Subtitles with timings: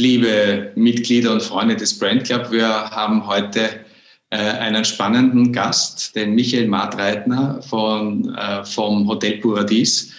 [0.00, 3.84] liebe Mitglieder und Freunde des Brand Club, wir haben heute
[4.30, 10.12] äh, einen spannenden Gast, den Michael Martreitner von, äh, vom Hotel Paradies.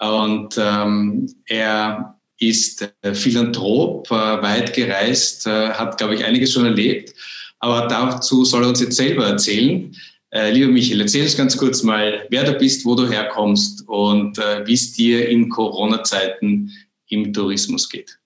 [0.00, 6.64] Und ähm, er ist äh, Philanthrop, äh, weit gereist, äh, hat, glaube ich, einiges schon
[6.64, 7.14] erlebt.
[7.60, 9.94] Aber dazu soll er uns jetzt selber erzählen.
[10.30, 14.38] Äh, lieber Michael, erzähl uns ganz kurz mal, wer du bist, wo du herkommst und
[14.38, 16.72] wie es dir in Corona-Zeiten
[17.08, 18.19] im Tourismus geht.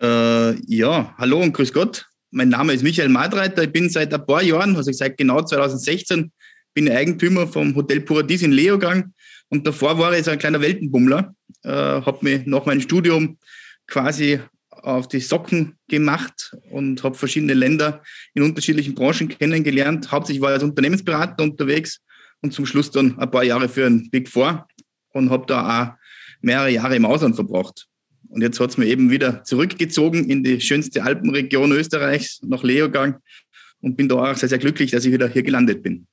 [0.00, 2.06] Äh, ja, hallo und grüß Gott.
[2.30, 3.64] Mein Name ist Michael Madreiter.
[3.64, 6.30] Ich bin seit ein paar Jahren, also seit genau 2016,
[6.72, 9.12] bin Eigentümer vom Hotel Paradies in Leogang.
[9.48, 11.34] Und davor war ich so ein kleiner Weltenbummler.
[11.64, 13.38] Äh, habe mich nach meinem Studium
[13.88, 14.40] quasi
[14.70, 18.02] auf die Socken gemacht und habe verschiedene Länder
[18.34, 20.12] in unterschiedlichen Branchen kennengelernt.
[20.12, 22.00] Hauptsächlich war ich als Unternehmensberater unterwegs
[22.40, 24.68] und zum Schluss dann ein paar Jahre für ein Big Four
[25.12, 25.94] und habe da auch
[26.40, 27.87] mehrere Jahre im Ausland verbracht.
[28.28, 33.16] Und jetzt hat es mir eben wieder zurückgezogen in die schönste Alpenregion Österreichs, nach Leogang
[33.80, 36.06] und bin da auch sehr, sehr glücklich, dass ich wieder hier gelandet bin.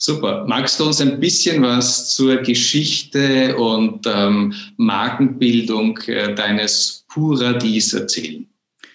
[0.00, 0.44] Super.
[0.46, 8.48] Magst du uns ein bisschen was zur Geschichte und ähm, Markenbildung äh, deines Puradies erzählen?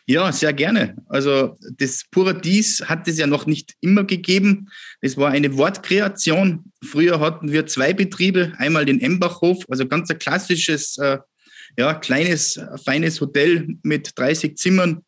[0.06, 0.96] Ja, sehr gerne.
[1.08, 4.70] Also das Puradies hat es ja noch nicht immer gegeben.
[5.02, 6.72] Es war eine Wortkreation.
[6.84, 11.20] Früher hatten wir zwei Betriebe, einmal den Embachhof, also ganz ein klassisches, äh,
[11.78, 15.04] ja, kleines, feines Hotel mit 30 Zimmern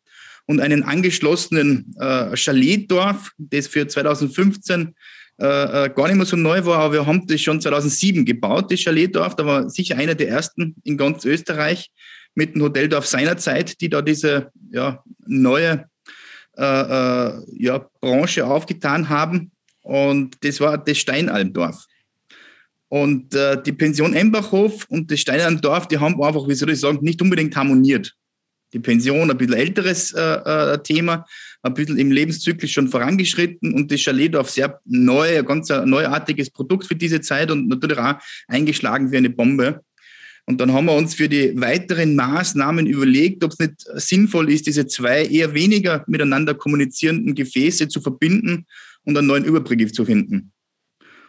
[0.46, 4.94] und einen angeschlossenen äh, Chaletdorf, das für 2015
[5.38, 8.72] äh, äh, gar nicht mehr so neu war, aber wir haben das schon 2007 gebaut,
[8.72, 9.36] das Chaletdorf.
[9.36, 11.90] Da war sicher einer der ersten in ganz Österreich
[12.34, 15.88] mit dem Hoteldorf seinerzeit, die da diese ja, neue
[16.56, 19.50] äh, äh, ja, Branche aufgetan haben.
[19.82, 21.84] Und das war das Steinalmdorf.
[22.88, 26.98] Und äh, die Pension Embachhof und das Steinalmdorf, die haben einfach, wie soll ich sagen,
[27.02, 28.14] nicht unbedingt harmoniert.
[28.72, 30.20] Die Pension, ein bisschen älteres äh,
[30.74, 31.24] äh Thema,
[31.62, 36.86] ein bisschen im Lebenszyklus schon vorangeschritten und das Chaletdorf sehr neu, ein ganz neuartiges Produkt
[36.86, 38.14] für diese Zeit und natürlich auch
[38.48, 39.80] eingeschlagen wie eine Bombe.
[40.48, 44.66] Und dann haben wir uns für die weiteren Maßnahmen überlegt, ob es nicht sinnvoll ist,
[44.68, 48.66] diese zwei eher weniger miteinander kommunizierenden Gefäße zu verbinden
[49.02, 50.52] und einen neuen Überbegriff zu finden.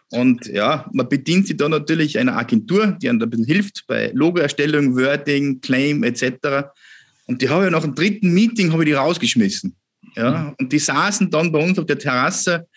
[0.10, 4.12] Und ja, man bedient sich da natürlich einer Agentur, die einem ein bisschen hilft bei
[4.14, 6.70] Logoerstellung, Wording, Claim etc.
[7.26, 9.76] Und die habe ich nach dem dritten Meeting habe ich die rausgeschmissen.
[10.16, 10.56] Ja, mhm.
[10.60, 12.68] und die saßen dann bei uns auf der Terrasse.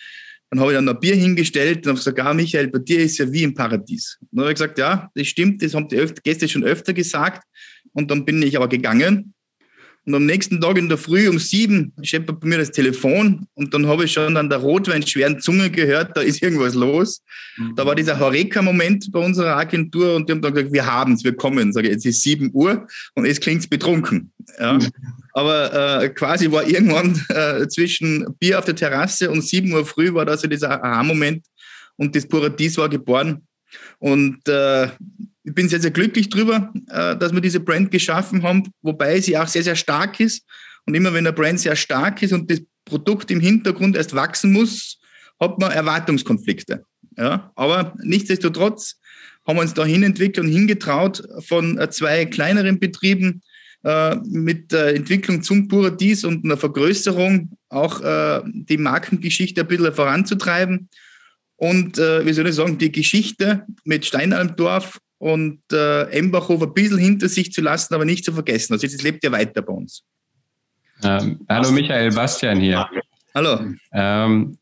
[0.50, 3.18] Dann habe ich dann ein Bier hingestellt und habe gesagt, ah, Michael, bei dir ist
[3.18, 4.18] ja wie im Paradies.
[4.20, 7.44] Und dann habe ich gesagt, ja, das stimmt, das haben die Gäste schon öfter gesagt.
[7.92, 9.32] Und dann bin ich aber gegangen
[10.06, 13.74] und am nächsten Tag in der Früh um sieben scheppert bei mir das Telefon und
[13.74, 17.22] dann habe ich schon an der Rotwein schweren Zunge gehört, da ist irgendwas los.
[17.58, 17.74] Mhm.
[17.76, 21.24] Da war dieser Horeka-Moment bei unserer Agentur und die haben dann gesagt, wir haben es,
[21.24, 21.72] wir kommen.
[21.72, 24.32] Sage ich, jetzt ist sieben Uhr und es klingt betrunken.
[24.58, 24.74] Ja.
[24.74, 24.88] Mhm.
[25.32, 30.12] Aber äh, quasi war irgendwann äh, zwischen Bier auf der Terrasse und sieben Uhr früh
[30.14, 31.44] war da so dieser Aha-Moment
[31.96, 33.46] und das Paradies war geboren.
[34.00, 34.86] Und äh,
[35.44, 39.38] ich bin sehr, sehr glücklich drüber, äh, dass wir diese Brand geschaffen haben, wobei sie
[39.38, 40.44] auch sehr, sehr stark ist.
[40.86, 44.52] Und immer wenn eine Brand sehr stark ist und das Produkt im Hintergrund erst wachsen
[44.52, 44.98] muss,
[45.38, 46.84] hat man Erwartungskonflikte.
[47.16, 47.52] Ja?
[47.54, 48.96] Aber nichtsdestotrotz
[49.46, 53.42] haben wir uns dahin entwickelt und hingetraut von äh, zwei kleineren Betrieben
[53.84, 59.92] äh, mit der Entwicklung zum Paradies und einer Vergrößerung auch äh, die Markengeschichte ein bisschen
[59.92, 60.88] voranzutreiben.
[61.60, 66.96] Und äh, wie soll ich sagen, die Geschichte mit Steinalmdorf und äh, Embachhof ein bisschen
[66.96, 68.72] hinter sich zu lassen, aber nicht zu vergessen.
[68.72, 70.02] Also es lebt ja weiter bei uns.
[71.02, 72.88] Ähm, hallo Michael Bastian hier.
[73.34, 73.74] Hallo.
[73.92, 74.56] Ähm,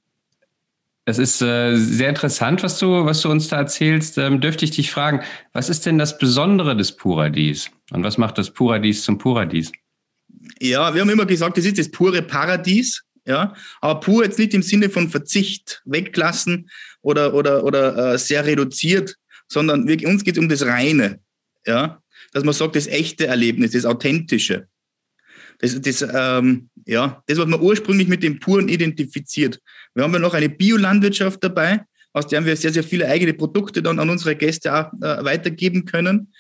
[1.04, 4.18] es ist äh, sehr interessant, was du, was du uns da erzählst.
[4.18, 5.20] Ähm, dürfte ich dich fragen,
[5.52, 7.70] was ist denn das Besondere des Puradies?
[7.92, 9.70] Und was macht das Puradies zum Puradies?
[10.58, 13.04] Ja, wir haben immer gesagt, das ist das pure Paradies.
[13.28, 16.70] Ja, aber pur jetzt nicht im Sinne von Verzicht, weglassen
[17.02, 19.16] oder, oder, oder äh, sehr reduziert,
[19.46, 21.20] sondern wir, uns geht es um das Reine.
[21.66, 22.02] Ja?
[22.32, 24.66] Dass man sagt, das echte Erlebnis, das authentische.
[25.58, 29.60] Das, das, ähm, ja, das, was man ursprünglich mit dem Puren identifiziert.
[29.92, 33.82] Wir haben ja noch eine Biolandwirtschaft dabei, aus der wir sehr, sehr viele eigene Produkte
[33.82, 36.32] dann an unsere Gäste auch äh, weitergeben können.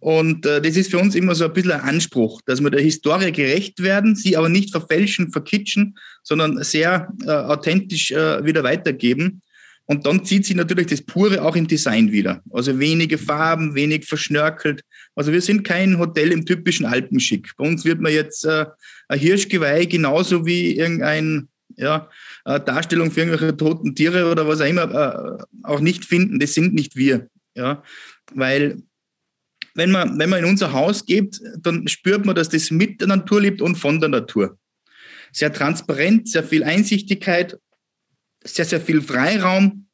[0.00, 2.80] Und äh, das ist für uns immer so ein bisschen ein Anspruch, dass wir der
[2.80, 9.42] Historie gerecht werden, sie aber nicht verfälschen, verkitschen, sondern sehr äh, authentisch äh, wieder weitergeben.
[9.84, 12.42] Und dann zieht sich natürlich das Pure auch im Design wieder.
[12.50, 14.82] Also wenige Farben, wenig verschnörkelt.
[15.14, 17.50] Also wir sind kein Hotel im typischen Alpenschick.
[17.58, 18.66] Bei uns wird man jetzt äh,
[19.08, 22.08] ein Hirschgeweih genauso wie irgendein ja,
[22.44, 26.38] Darstellung für irgendwelche toten Tiere oder was auch immer äh, auch nicht finden.
[26.38, 27.28] Das sind nicht wir.
[27.54, 27.82] Ja,
[28.34, 28.82] weil
[29.74, 33.08] wenn man, wenn man in unser Haus geht, dann spürt man, dass das mit der
[33.08, 34.58] Natur lebt und von der Natur.
[35.32, 37.56] Sehr transparent, sehr viel Einsichtigkeit,
[38.42, 39.86] sehr, sehr viel Freiraum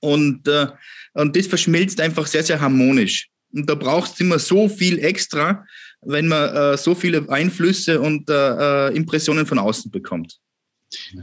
[0.00, 0.66] und, äh,
[1.14, 3.28] und das verschmilzt einfach sehr, sehr harmonisch.
[3.52, 5.64] Und da braucht es immer so viel extra,
[6.02, 10.38] wenn man äh, so viele Einflüsse und äh, äh Impressionen von außen bekommt.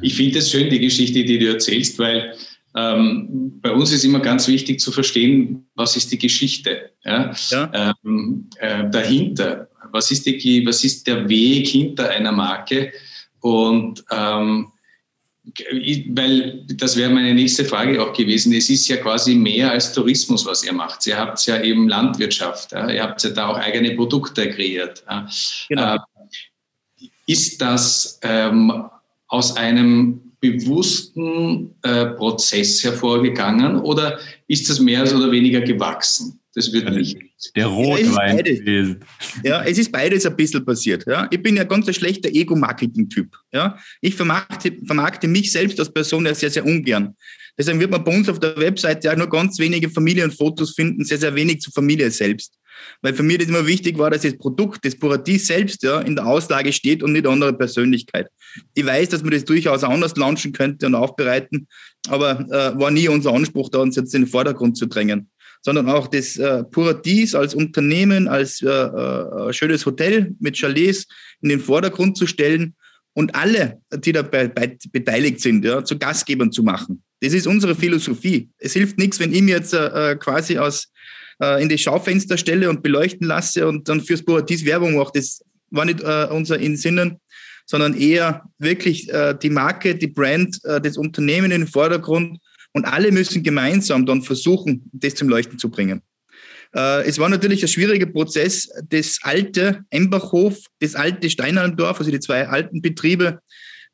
[0.02, 2.34] Ich finde es schön, die Geschichte, die du erzählst, weil
[2.76, 7.34] ähm, bei uns ist immer ganz wichtig zu verstehen, was ist die Geschichte ja?
[7.50, 7.96] ja.
[8.04, 9.70] Ähm, äh, dahinter.
[9.92, 12.92] Was ist, die, was ist der Weg hinter einer Marke?
[13.40, 14.68] Und ähm,
[16.10, 18.54] weil das wäre meine nächste Frage auch gewesen.
[18.54, 21.08] Es ist ja quasi mehr als Tourismus, was ihr macht.
[21.08, 22.74] Ihr habt ja eben Landwirtschaft.
[22.74, 22.90] Ja?
[22.90, 25.04] Ihr habt ja da auch eigene Produkte kreiert.
[25.70, 25.96] Genau.
[25.96, 26.00] Äh,
[27.28, 28.90] ist das ähm,
[29.28, 36.40] aus einem bewussten äh, Prozess hervorgegangen oder ist das mehr oder weniger gewachsen?
[36.54, 37.18] Das wird nicht.
[37.56, 38.96] Der Rotwein ja,
[39.44, 41.06] Ja, es ist beides ein bisschen passiert.
[41.06, 41.28] Ja.
[41.30, 43.36] Ich bin ja ganz ein schlechter Ego-Marketing-Typ.
[43.54, 43.78] Ja.
[44.02, 47.16] Ich vermarkte, vermarkte mich selbst als Person ja sehr, sehr ungern.
[47.58, 51.20] Deswegen wird man bei uns auf der Webseite ja nur ganz wenige Familienfotos finden, sehr,
[51.20, 52.57] sehr wenig zur Familie selbst.
[53.02, 56.16] Weil für mich das immer wichtig war, dass das Produkt, das Paradies selbst ja, in
[56.16, 58.28] der Auslage steht und nicht andere Persönlichkeit.
[58.74, 61.68] Ich weiß, dass man das durchaus anders launchen könnte und aufbereiten,
[62.10, 65.30] aber äh, war nie unser Anspruch, da uns jetzt in den Vordergrund zu drängen.
[65.62, 71.08] Sondern auch das äh, Paradies als Unternehmen, als äh, äh, schönes Hotel mit Chalets
[71.42, 72.76] in den Vordergrund zu stellen
[73.14, 74.48] und alle, die dabei
[74.92, 77.02] beteiligt sind, ja, zu Gastgebern zu machen.
[77.22, 78.50] Das ist unsere Philosophie.
[78.60, 80.92] Es hilft nichts, wenn ich mir jetzt äh, quasi aus
[81.42, 85.12] äh, in die Schaufenster stelle und beleuchten lasse und dann fürs Paradies Werbung mache.
[85.14, 87.20] Das war nicht äh, unser Insinnen,
[87.66, 92.40] sondern eher wirklich äh, die Marke, die Brand, äh, das Unternehmen in den Vordergrund
[92.74, 96.02] und alle müssen gemeinsam dann versuchen, das zum Leuchten zu bringen.
[96.74, 102.20] Äh, es war natürlich ein schwieriger Prozess, das alte Embachhof, das alte Steinalmdorf, also die
[102.20, 103.40] zwei alten Betriebe,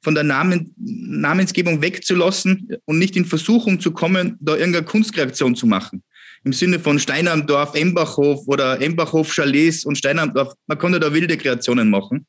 [0.01, 5.65] von der Namen, Namensgebung wegzulassen und nicht in Versuchung zu kommen, da irgendeine Kunstkreation zu
[5.65, 6.03] machen
[6.43, 10.53] im Sinne von Steinamdorf, Embachhof oder Embachhof Chalets und Steinamdorf.
[10.67, 12.25] Man konnte da wilde Kreationen machen.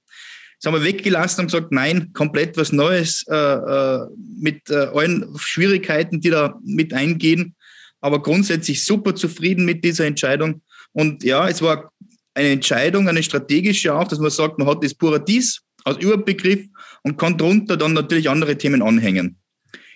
[0.61, 4.06] Das haben wir weggelassen und gesagt, nein, komplett was Neues äh, äh,
[4.40, 7.55] mit äh, allen Schwierigkeiten, die da mit eingehen.
[8.00, 10.62] Aber grundsätzlich super zufrieden mit dieser Entscheidung.
[10.93, 11.90] Und ja, es war
[12.34, 16.66] eine Entscheidung, eine strategische auch, dass man sagt, man hat das Paradies als Überbegriff
[17.02, 19.37] und kann darunter dann natürlich andere Themen anhängen.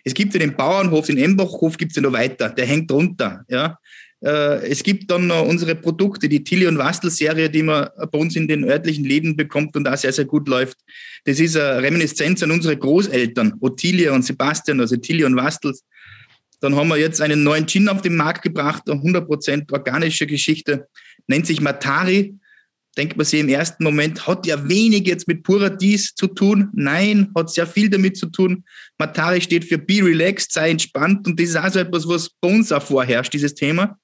[0.04, 3.44] Es gibt ja den Bauernhof, den Embachhof gibt es ja noch weiter, der hängt drunter.
[3.48, 3.78] Ja.
[4.20, 8.18] Äh, es gibt dann noch unsere Produkte, die Tilly und Wastel Serie, die man bei
[8.18, 10.78] uns in den örtlichen Läden bekommt und da sehr, sehr gut läuft.
[11.24, 15.84] Das ist eine Reminiszenz an unsere Großeltern, Ottilia und Sebastian, also Tilly und Wastels.
[16.60, 20.88] Dann haben wir jetzt einen neuen Gin auf den Markt gebracht, eine 100% organische Geschichte,
[21.28, 22.34] nennt sich Matari.
[22.96, 26.68] Denkt man sich im ersten Moment, hat ja wenig jetzt mit Paradies zu tun.
[26.72, 28.64] Nein, hat sehr viel damit zu tun.
[28.98, 31.24] Matari steht für Be Relaxed, sei entspannt.
[31.28, 33.96] Und das ist auch so etwas, was bei uns auch vorherrscht, dieses Thema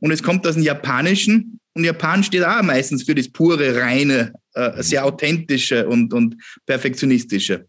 [0.00, 1.58] und es kommt aus dem Japanischen.
[1.74, 7.66] Und Japan steht auch meistens für das pure, reine, äh, sehr authentische und, und perfektionistische.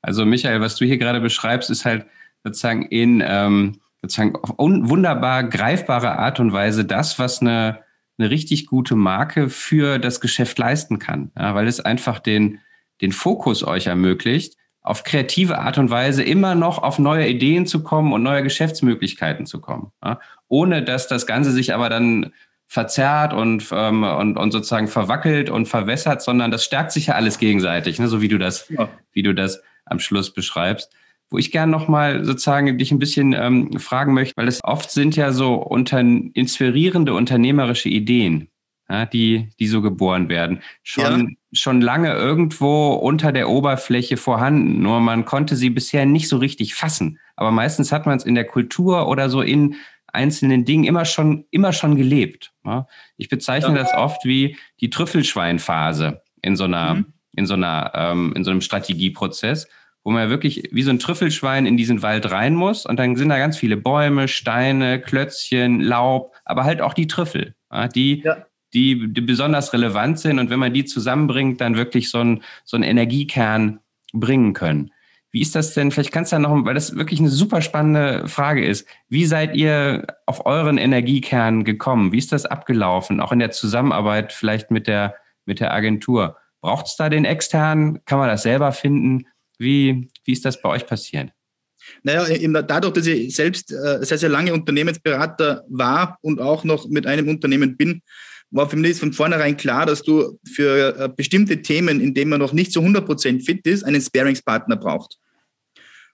[0.00, 2.06] Also Michael, was du hier gerade beschreibst, ist halt
[2.44, 7.80] sozusagen in ähm, sozusagen auf wunderbar greifbare Art und Weise das, was eine,
[8.18, 11.30] eine richtig gute Marke für das Geschäft leisten kann.
[11.36, 12.60] Ja, weil es einfach den,
[13.00, 17.82] den Fokus euch ermöglicht, auf kreative Art und Weise immer noch auf neue Ideen zu
[17.82, 19.90] kommen und neue Geschäftsmöglichkeiten zu kommen.
[20.02, 20.20] Ja?
[20.48, 22.32] Ohne dass das Ganze sich aber dann
[22.68, 27.38] verzerrt und, ähm, und, und sozusagen verwackelt und verwässert, sondern das stärkt sich ja alles
[27.38, 28.08] gegenseitig, ne?
[28.08, 28.88] so wie du das, ja.
[29.12, 30.92] wie du das am Schluss beschreibst.
[31.30, 35.16] Wo ich gerne nochmal sozusagen dich ein bisschen ähm, fragen möchte, weil es oft sind
[35.16, 38.48] ja so unter, inspirierende unternehmerische Ideen,
[38.88, 41.34] ja, die, die so geboren werden, schon, ja.
[41.52, 44.80] schon lange irgendwo unter der Oberfläche vorhanden.
[44.80, 47.18] Nur man konnte sie bisher nicht so richtig fassen.
[47.34, 49.76] Aber meistens hat man es in der Kultur oder so in
[50.12, 52.52] einzelnen Dingen immer schon, immer schon gelebt.
[52.64, 52.86] Ja.
[53.16, 53.82] Ich bezeichne ja.
[53.82, 57.06] das oft wie die Trüffelschweinphase in so einer, mhm.
[57.34, 59.68] in so einer, ähm, in so einem Strategieprozess
[60.06, 63.28] wo man wirklich wie so ein Trüffelschwein in diesen Wald rein muss und dann sind
[63.28, 68.22] da ganz viele Bäume, Steine, Klötzchen, Laub, aber halt auch die Trüffel, ja, die
[68.76, 72.76] die, die besonders relevant sind und wenn man die zusammenbringt, dann wirklich so einen so
[72.76, 73.80] Energiekern
[74.12, 74.92] bringen können.
[75.32, 75.90] Wie ist das denn?
[75.90, 78.86] Vielleicht kannst du da noch, weil das wirklich eine super spannende Frage ist.
[79.08, 82.12] Wie seid ihr auf euren Energiekern gekommen?
[82.12, 83.20] Wie ist das abgelaufen?
[83.20, 85.14] Auch in der Zusammenarbeit vielleicht mit der,
[85.46, 86.36] mit der Agentur.
[86.60, 88.04] Braucht es da den externen?
[88.04, 89.26] Kann man das selber finden?
[89.58, 91.30] Wie, wie ist das bei euch passiert?
[92.02, 92.26] Naja,
[92.62, 97.28] dadurch, dass ich selbst äh, sehr, sehr lange Unternehmensberater war und auch noch mit einem
[97.28, 98.02] Unternehmen bin,
[98.50, 102.40] war für mich von vornherein klar, dass du für äh, bestimmte Themen, in denen man
[102.40, 105.18] noch nicht zu 100% fit ist, einen Sparingspartner braucht.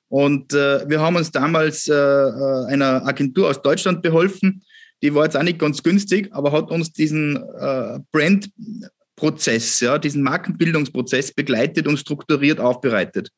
[0.08, 4.62] Und äh, wir haben uns damals äh, äh, einer Agentur aus Deutschland beholfen,
[5.02, 10.22] die war jetzt auch nicht ganz günstig, aber hat uns diesen äh, Brandprozess, ja, diesen
[10.22, 13.30] Markenbildungsprozess begleitet und strukturiert aufbereitet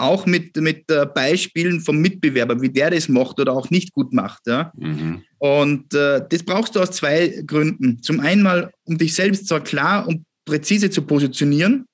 [0.00, 4.12] auch mit, mit äh, Beispielen vom Mitbewerber, wie der das macht oder auch nicht gut
[4.12, 4.46] macht.
[4.46, 4.72] Ja?
[4.76, 5.22] Mhm.
[5.38, 8.02] Und äh, das brauchst du aus zwei Gründen.
[8.02, 11.86] Zum einen um dich selbst zwar klar und präzise zu positionieren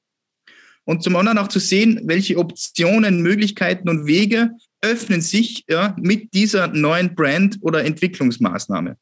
[0.85, 4.51] und zum anderen auch zu sehen, welche Optionen, Möglichkeiten und Wege
[4.83, 8.97] öffnen sich ja, mit dieser neuen Brand- oder Entwicklungsmaßnahme.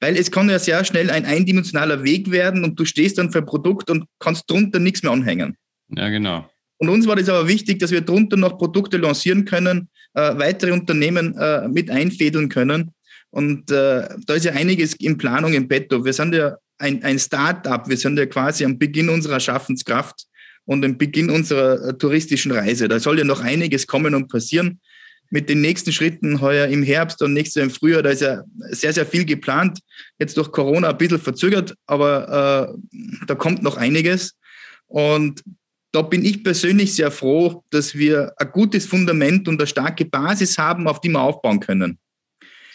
[0.00, 3.38] Weil es kann ja sehr schnell ein eindimensionaler Weg werden und du stehst dann für
[3.38, 5.56] ein Produkt und kannst drunter nichts mehr anhängen.
[5.88, 6.48] Ja, genau.
[6.78, 10.72] Und uns war das aber wichtig, dass wir drunter noch Produkte lancieren können, äh, weitere
[10.72, 12.92] Unternehmen äh, mit einfädeln können.
[13.30, 16.04] Und äh, da ist ja einiges in Planung im Petto.
[16.04, 20.26] Wir sind ja ein, ein Start-up, wir sind ja quasi am Beginn unserer Schaffenskraft
[20.66, 22.88] und am Beginn unserer äh, touristischen Reise.
[22.88, 24.80] Da soll ja noch einiges kommen und passieren.
[25.30, 28.44] Mit den nächsten Schritten heuer im Herbst und nächstes Jahr im Frühjahr, da ist ja
[28.70, 29.80] sehr, sehr viel geplant.
[30.18, 34.36] Jetzt durch Corona ein bisschen verzögert, aber äh, da kommt noch einiges.
[34.86, 35.42] Und
[35.94, 40.58] da bin ich persönlich sehr froh, dass wir ein gutes Fundament und eine starke Basis
[40.58, 41.98] haben, auf die wir aufbauen können.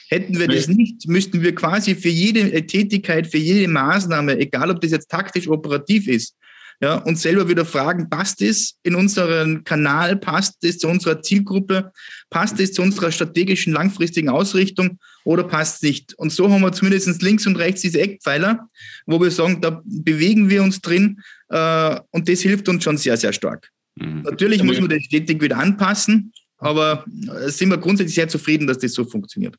[0.08, 4.80] Hätten wir das nicht, müssten wir quasi für jede Tätigkeit, für jede Maßnahme, egal ob
[4.80, 6.38] das jetzt taktisch operativ ist,
[6.82, 11.92] ja, uns selber wieder fragen, passt es in unseren Kanal, passt es zu unserer Zielgruppe,
[12.30, 16.14] passt es zu unserer strategischen langfristigen Ausrichtung oder passt es nicht?
[16.14, 18.70] Und so haben wir zumindest links und rechts diese Eckpfeiler,
[19.06, 23.18] wo wir sagen, da bewegen wir uns drin äh, und das hilft uns schon sehr,
[23.18, 23.70] sehr stark.
[23.96, 24.22] Mhm.
[24.22, 28.78] Natürlich muss man das stetig wieder anpassen, aber äh, sind wir grundsätzlich sehr zufrieden, dass
[28.78, 29.56] das so funktioniert.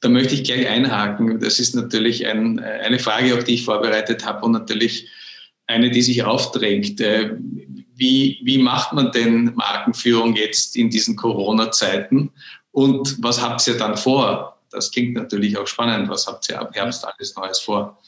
[0.00, 1.38] Da möchte ich gleich einhaken.
[1.38, 5.08] Das ist natürlich ein, eine Frage, auf die ich vorbereitet habe und natürlich
[5.70, 7.00] eine, die sich aufdrängt.
[7.00, 7.30] Äh,
[7.94, 12.30] wie, wie macht man denn Markenführung jetzt in diesen Corona-Zeiten?
[12.72, 14.58] Und was habt ihr dann vor?
[14.70, 16.08] Das klingt natürlich auch spannend.
[16.08, 17.98] Was habt ihr ab Herbst alles Neues vor?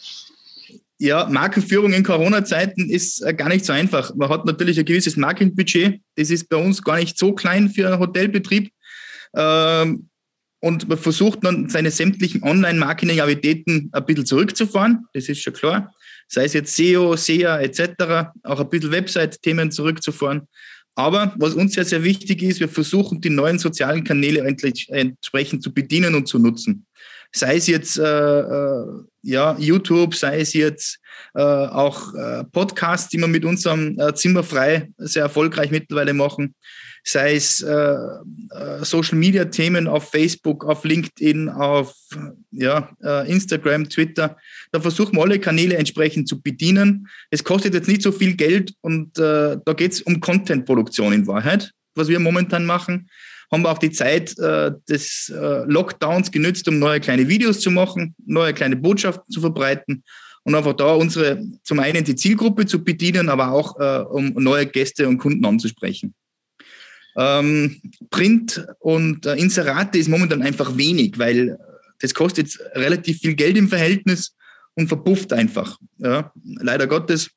[0.98, 4.14] Ja, Markenführung in Corona-Zeiten ist äh, gar nicht so einfach.
[4.14, 6.00] Man hat natürlich ein gewisses Marketingbudget.
[6.16, 8.72] Das ist bei uns gar nicht so klein für einen Hotelbetrieb.
[9.34, 10.08] Ähm,
[10.60, 15.06] und man versucht dann seine sämtlichen Online-Marketing-Aktivitäten ein bisschen zurückzufahren.
[15.12, 15.92] Das ist schon klar
[16.32, 20.48] sei es jetzt SEO, SEA etc., auch ein bisschen Website-Themen zurückzufahren.
[20.94, 25.72] Aber was uns sehr, sehr wichtig ist, wir versuchen, die neuen sozialen Kanäle entsprechend zu
[25.72, 26.86] bedienen und zu nutzen.
[27.34, 28.02] Sei es jetzt äh,
[28.40, 28.84] äh,
[29.22, 30.98] ja, YouTube, sei es jetzt
[31.34, 36.54] äh, auch äh, Podcasts, die wir mit unserem äh, Zimmer frei sehr erfolgreich mittlerweile machen
[37.04, 41.94] sei es äh, äh, Social Media Themen auf Facebook, auf LinkedIn, auf
[42.52, 44.36] ja, äh, Instagram, Twitter.
[44.70, 47.08] Da versuchen wir alle Kanäle entsprechend zu bedienen.
[47.30, 51.26] Es kostet jetzt nicht so viel Geld und äh, da geht es um Content-Produktion in
[51.26, 53.08] Wahrheit, was wir momentan machen.
[53.50, 57.70] Haben wir auch die Zeit äh, des äh, Lockdowns genützt, um neue kleine Videos zu
[57.70, 60.04] machen, neue kleine Botschaften zu verbreiten
[60.44, 65.06] und einfach da unsere, zum einen die Zielgruppe zu bedienen, aber auch um neue Gäste
[65.06, 66.14] und Kunden anzusprechen.
[67.16, 71.58] Ähm, Print und äh, Inserate ist momentan einfach wenig, weil
[72.00, 74.34] das kostet relativ viel Geld im Verhältnis
[74.74, 75.78] und verpufft einfach.
[75.98, 77.30] Ja, leider Gottes.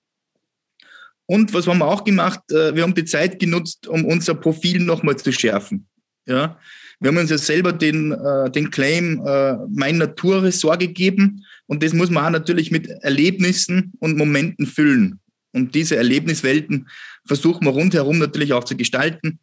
[1.28, 2.40] Und was haben wir auch gemacht?
[2.52, 5.88] Äh, wir haben die Zeit genutzt, um unser Profil nochmal zu schärfen.
[6.28, 6.58] Ja,
[7.00, 11.94] wir haben uns ja selber den, äh, den Claim äh, Mein Naturressort gegeben und das
[11.94, 15.20] muss man auch natürlich mit Erlebnissen und Momenten füllen.
[15.52, 16.88] Und diese Erlebniswelten
[17.26, 19.40] versuchen wir rundherum natürlich auch zu gestalten.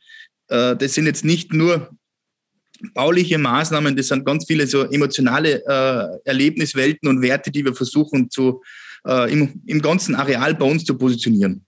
[0.52, 1.88] Äh, das sind jetzt nicht nur
[2.94, 8.28] bauliche Maßnahmen, das sind ganz viele so emotionale äh, Erlebniswelten und Werte, die wir versuchen
[8.28, 8.62] zu,
[9.06, 11.64] äh, im, im ganzen Areal bei uns zu positionieren.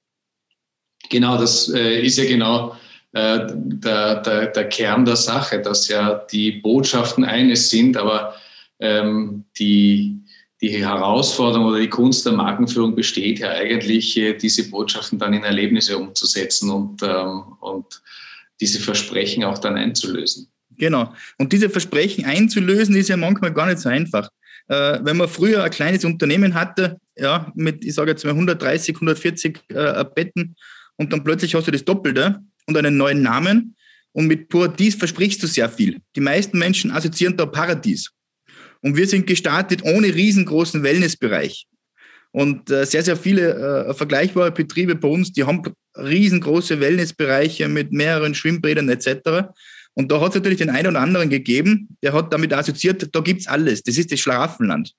[1.08, 2.76] Genau, das äh, ist ja genau
[3.12, 8.34] äh, der, der, der, Kern der Sache, dass ja die Botschaften eines sind, aber
[8.80, 10.18] ähm, die,
[10.60, 15.44] die Herausforderung oder die Kunst der Markenführung besteht ja eigentlich, äh, diese Botschaften dann in
[15.44, 18.02] Erlebnisse umzusetzen und, ähm, und
[18.60, 20.48] diese Versprechen auch dann einzulösen.
[20.76, 21.12] Genau.
[21.38, 24.28] Und diese Versprechen einzulösen ist ja manchmal gar nicht so einfach.
[24.68, 28.94] Äh, wenn man früher ein kleines Unternehmen hatte, ja, mit, ich sage jetzt mal 130,
[28.94, 30.56] 140 äh, Betten
[30.96, 33.76] und dann plötzlich hast du das Doppelte und einen neuen Namen
[34.12, 36.00] und mit Paradies versprichst du sehr viel.
[36.16, 38.10] Die meisten Menschen assoziieren da Paradies.
[38.80, 41.66] Und wir sind gestartet ohne riesengroßen Wellnessbereich.
[42.34, 45.62] Und äh, sehr, sehr viele äh, vergleichbare Betriebe bei uns, die haben
[45.96, 49.52] riesengroße Wellnessbereiche mit mehreren Schwimmbädern etc.
[49.94, 53.20] Und da hat es natürlich den einen oder anderen gegeben, der hat damit assoziiert, da
[53.20, 53.84] gibt es alles.
[53.84, 54.94] Das ist das Schlafenland.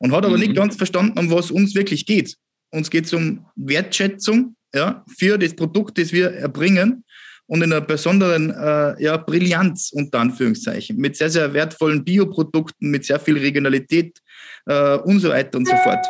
[0.00, 0.42] und hat aber mhm.
[0.42, 2.36] nicht ganz verstanden, um was uns wirklich geht.
[2.72, 7.04] Uns geht es um Wertschätzung ja, für das Produkt, das wir erbringen
[7.46, 13.06] und in einer besonderen äh, ja, Brillanz unter Anführungszeichen, mit sehr, sehr wertvollen Bioprodukten, mit
[13.06, 14.18] sehr viel Regionalität
[14.66, 16.06] äh, und so weiter und so fort.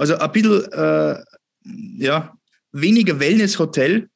[0.00, 1.22] Also ein bisschen äh,
[1.98, 2.34] ja,
[2.72, 4.08] weniger Wellness-Hotel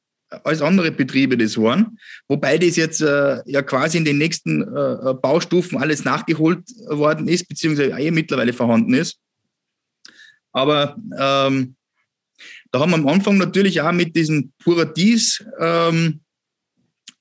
[0.42, 5.12] als andere Betriebe das waren, wobei das jetzt äh, ja quasi in den nächsten äh,
[5.12, 9.18] Baustufen alles nachgeholt worden ist, beziehungsweise eh mittlerweile vorhanden ist.
[10.52, 11.76] Aber ähm,
[12.72, 16.20] da haben wir am Anfang natürlich auch mit diesem Puradies ähm,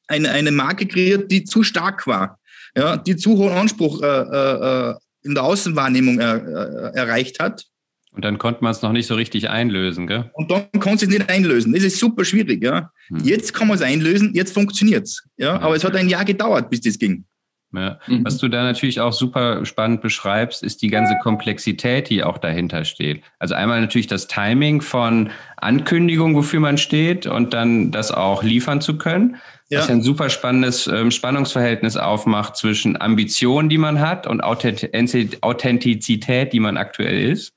[0.08, 2.39] eine, eine Marke kreiert, die zu stark war,
[2.77, 7.65] ja, die zu hohen Anspruch äh, äh, äh in der Außenwahrnehmung äh, erreicht hat.
[8.13, 10.29] Und dann konnte man es noch nicht so richtig einlösen, gell?
[10.34, 11.74] Und dann konnte es nicht einlösen.
[11.74, 12.91] Das ist super schwierig, ja.
[13.08, 13.20] Hm.
[13.24, 15.24] Jetzt kann man es einlösen, jetzt funktioniert es.
[15.38, 15.60] Ja?
[15.60, 17.25] Aber es hat ein Jahr gedauert, bis das ging.
[17.74, 18.00] Ja.
[18.08, 18.24] Mhm.
[18.24, 22.86] Was du da natürlich auch super spannend beschreibst, ist die ganze Komplexität, die auch dahinter
[22.86, 23.24] steht.
[23.39, 28.79] Also einmal natürlich das Timing von Ankündigung, wofür man steht und dann das auch liefern
[28.79, 29.38] zu können.
[29.70, 29.79] Ja.
[29.79, 36.53] Was ja ein super spannendes ähm, Spannungsverhältnis aufmacht zwischen Ambitionen, die man hat und Authentizität,
[36.53, 37.55] die man aktuell ist.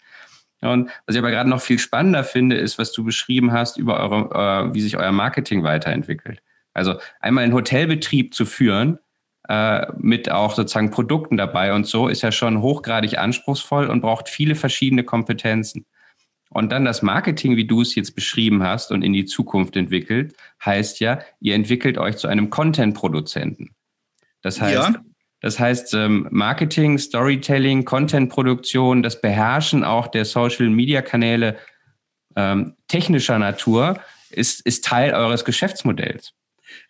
[0.66, 3.98] Und was ich aber gerade noch viel spannender finde, ist, was du beschrieben hast über
[3.98, 6.42] eure, äh, wie sich euer Marketing weiterentwickelt.
[6.74, 8.98] Also einmal einen Hotelbetrieb zu führen,
[9.48, 14.28] äh, mit auch sozusagen Produkten dabei und so, ist ja schon hochgradig anspruchsvoll und braucht
[14.28, 15.86] viele verschiedene Kompetenzen.
[16.50, 20.34] Und dann das Marketing, wie du es jetzt beschrieben hast und in die Zukunft entwickelt,
[20.64, 23.74] heißt ja, ihr entwickelt euch zu einem Content-Produzenten.
[24.42, 25.00] Das heißt, ja.
[25.46, 31.56] Das heißt ähm, Marketing, Storytelling, Content-Produktion, das Beherrschen auch der Social-Media-Kanäle
[32.34, 34.00] ähm, technischer Natur
[34.30, 36.32] ist, ist Teil eures Geschäftsmodells.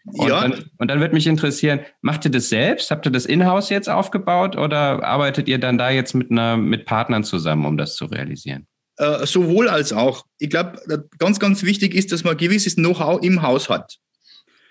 [0.07, 0.41] Und, ja.
[0.41, 2.91] dann, und dann wird mich interessieren, macht ihr das selbst?
[2.91, 6.87] Habt ihr das in-house jetzt aufgebaut oder arbeitet ihr dann da jetzt mit, einer, mit
[6.87, 8.67] Partnern zusammen, um das zu realisieren?
[8.97, 10.25] Äh, sowohl als auch.
[10.39, 10.81] Ich glaube,
[11.19, 13.99] ganz, ganz wichtig ist, dass man gewisses Know-how im Haus hat.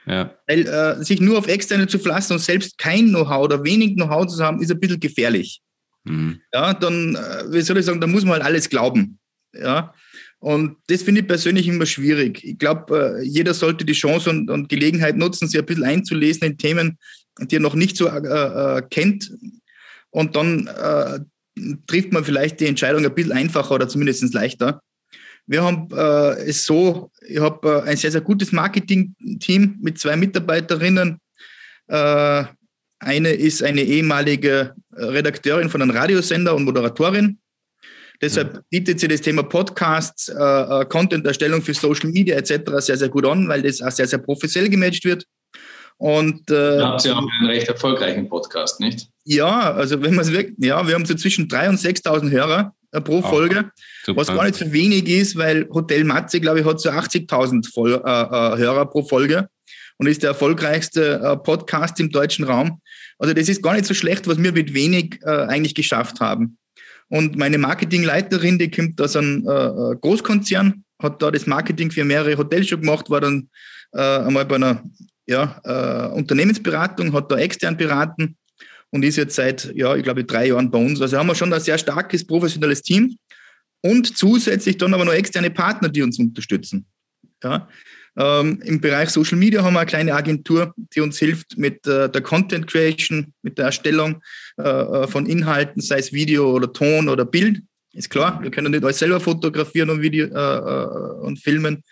[0.05, 0.35] Ja.
[0.47, 4.27] Weil äh, sich nur auf Externe zu verlassen und selbst kein Know-how oder wenig Know-how
[4.27, 5.61] zu haben, ist ein bisschen gefährlich.
[6.03, 6.41] Mhm.
[6.53, 9.19] Ja, dann, äh, wie soll ich sagen, da muss man halt alles glauben.
[9.53, 9.93] Ja.
[10.39, 12.43] Und das finde ich persönlich immer schwierig.
[12.43, 16.43] Ich glaube, äh, jeder sollte die Chance und, und, Gelegenheit nutzen, sich ein bisschen einzulesen
[16.43, 16.99] in Themen,
[17.39, 19.31] die er noch nicht so äh, äh kennt.
[20.11, 21.19] Und dann äh,
[21.87, 24.81] trifft man vielleicht die Entscheidung ein bisschen einfacher oder zumindest leichter.
[25.47, 30.15] Wir haben äh, es so, ich habe äh, ein sehr, sehr gutes Marketing-Team mit zwei
[30.15, 31.19] Mitarbeiterinnen.
[31.87, 32.43] Äh,
[32.99, 37.39] eine ist eine ehemalige Redakteurin von einem Radiosender und Moderatorin.
[38.21, 42.71] Deshalb bietet sie das Thema Podcasts, äh, äh, Content-Erstellung für Social Media etc.
[42.79, 45.25] sehr, sehr gut an, weil das auch sehr, sehr professionell gematcht wird.
[45.97, 49.07] Und, äh, da habt ihr auch einen recht erfolgreichen Podcast, nicht?
[49.23, 52.73] Ja, also wenn man es wirklich, ja, wir haben so zwischen 3.000 und 6.000 Hörer
[52.95, 53.71] äh, pro Folge,
[54.03, 54.21] super.
[54.21, 57.93] was gar nicht so wenig ist, weil Hotel Matze, glaube ich, hat so 80.000 äh,
[57.93, 59.49] äh, Hörer pro Folge
[59.97, 62.81] und ist der erfolgreichste äh, Podcast im deutschen Raum.
[63.17, 66.57] Also das ist gar nicht so schlecht, was wir mit wenig äh, eigentlich geschafft haben.
[67.07, 72.37] Und meine Marketingleiterin, die kommt aus einem äh, Großkonzern, hat da das Marketing für mehrere
[72.37, 73.49] Hotels schon gemacht, war dann
[73.91, 74.83] einmal bei einer
[75.25, 78.35] ja, Unternehmensberatung, hat da extern beraten
[78.91, 81.01] und ist jetzt seit, ja, ich glaube, drei Jahren bei uns.
[81.01, 83.17] Also haben wir schon ein sehr starkes, professionelles Team
[83.81, 86.85] und zusätzlich dann aber noch externe Partner, die uns unterstützen.
[87.43, 87.67] Ja.
[88.17, 92.09] Ähm, Im Bereich Social Media haben wir eine kleine Agentur, die uns hilft mit äh,
[92.09, 94.21] der Content Creation, mit der Erstellung
[94.57, 97.61] äh, äh von Inhalten, sei es Video oder Ton oder Bild.
[97.93, 101.83] Ist klar, wir können nicht alles selber fotografieren und, Video, äh, äh und filmen,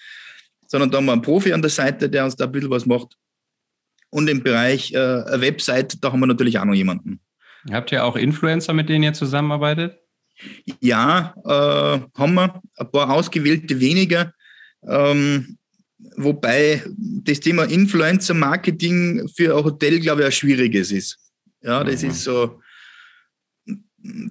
[0.67, 2.85] sondern da haben wir einen Profi an der Seite, der uns da ein bisschen was
[2.85, 3.15] macht.
[4.13, 7.19] Und im Bereich äh, Website, da haben wir natürlich auch noch jemanden.
[7.71, 9.97] Habt ihr auch Influencer, mit denen ihr zusammenarbeitet?
[10.79, 12.61] Ja, äh, haben wir.
[12.75, 14.31] Ein paar ausgewählte weniger.
[14.87, 15.57] Ähm,
[16.15, 21.17] wobei das Thema Influencer-Marketing für ein Hotel, glaube ich, ein schwieriges ist.
[21.63, 22.11] Ja, das mhm.
[22.11, 22.61] ist so,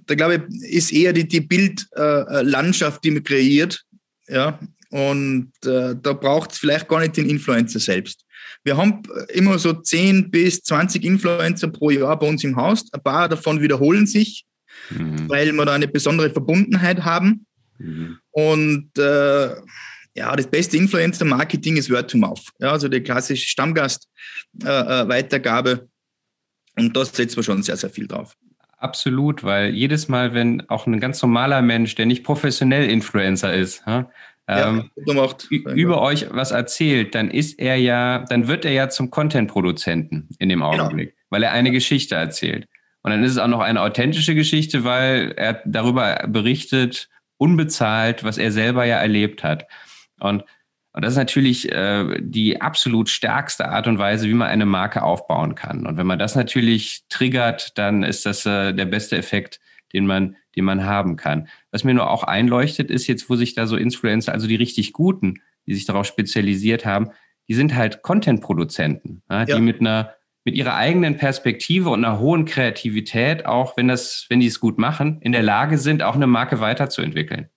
[0.07, 3.85] da glaube ich, ist eher die, die Bildlandschaft, äh, die man kreiert.
[4.29, 8.25] Ja, und äh, da braucht es vielleicht gar nicht den Influencer selbst.
[8.64, 12.92] Wir haben immer so 10 bis 20 Influencer pro Jahr bei uns im Haus.
[12.92, 14.44] Ein paar davon wiederholen sich,
[14.90, 15.29] mhm.
[15.29, 17.46] weil wir da eine besondere Verbundenheit haben.
[17.79, 18.18] Mhm.
[18.31, 19.57] Und äh,
[20.14, 22.51] ja, das beste Influencer-Marketing ist Word to Mouth.
[22.61, 25.70] Ja, also die klassische Stammgast-Weitergabe.
[25.70, 25.79] Äh, äh
[26.75, 28.35] und das setzen wir schon sehr, sehr viel drauf.
[28.79, 33.85] Absolut, weil jedes Mal, wenn auch ein ganz normaler Mensch, der nicht professionell Influencer ist,
[34.48, 39.11] ähm, ja, über euch was erzählt, dann ist er ja, dann wird er ja zum
[39.11, 40.72] Content-Produzenten in dem genau.
[40.72, 41.26] Augenblick, genau.
[41.31, 42.66] weil er eine Geschichte erzählt.
[43.02, 48.38] Und dann ist es auch noch eine authentische Geschichte, weil er darüber berichtet, unbezahlt, was
[48.38, 49.66] er selber ja erlebt hat.
[50.20, 50.44] Und,
[50.92, 55.02] und das ist natürlich äh, die absolut stärkste Art und Weise, wie man eine Marke
[55.02, 55.87] aufbauen kann.
[55.87, 59.61] Und wenn man das natürlich triggert, dann ist das äh, der beste Effekt,
[59.92, 61.48] den man, den man haben kann.
[61.70, 64.92] Was mir nur auch einleuchtet, ist jetzt, wo sich da so Influencer, also die richtig
[64.92, 67.11] guten, die sich darauf spezialisiert haben,
[67.48, 72.44] die sind halt Content-Produzenten, ja, die mit einer mit ihrer eigenen Perspektive und einer hohen
[72.44, 76.26] Kreativität, auch wenn das, wenn die es gut machen, in der Lage sind, auch eine
[76.26, 77.48] Marke weiterzuentwickeln.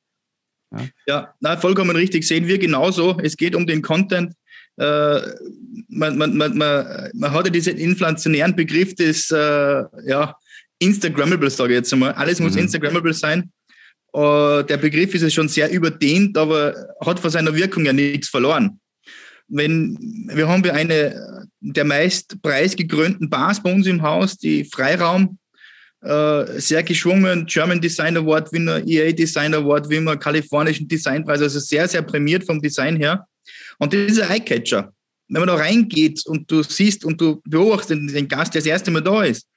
[0.72, 2.28] Ja, ja na, vollkommen richtig.
[2.28, 3.18] Sehen wir genauso.
[3.22, 4.34] Es geht um den Content.
[4.78, 5.20] Äh,
[5.88, 10.38] man, man, man, man, man hat ja diesen inflationären Begriff des äh, ja,
[10.80, 12.14] Instagrammable, sage ich jetzt einmal.
[12.14, 12.62] Alles muss mhm.
[12.62, 13.52] Instagrammable sein.
[14.14, 18.30] Uh, der Begriff ist ja schon sehr überdehnt, aber hat von seiner Wirkung ja nichts
[18.30, 18.80] verloren.
[19.50, 19.98] Wenn,
[20.34, 25.38] wir haben ja eine der meist preisgekrönten Bars bei uns im Haus, die Freiraum,
[26.04, 31.88] uh, sehr geschwungen, German Design Award Winner, EA Design Award Winner, kalifornischen Designpreis, also sehr,
[31.88, 33.28] sehr prämiert vom Design her.
[33.80, 34.94] Und das ist ein Eyecatcher.
[35.28, 38.92] Wenn man da reingeht und du siehst und du beobachtest den Gast, der das erste
[38.92, 39.48] Mal da ist,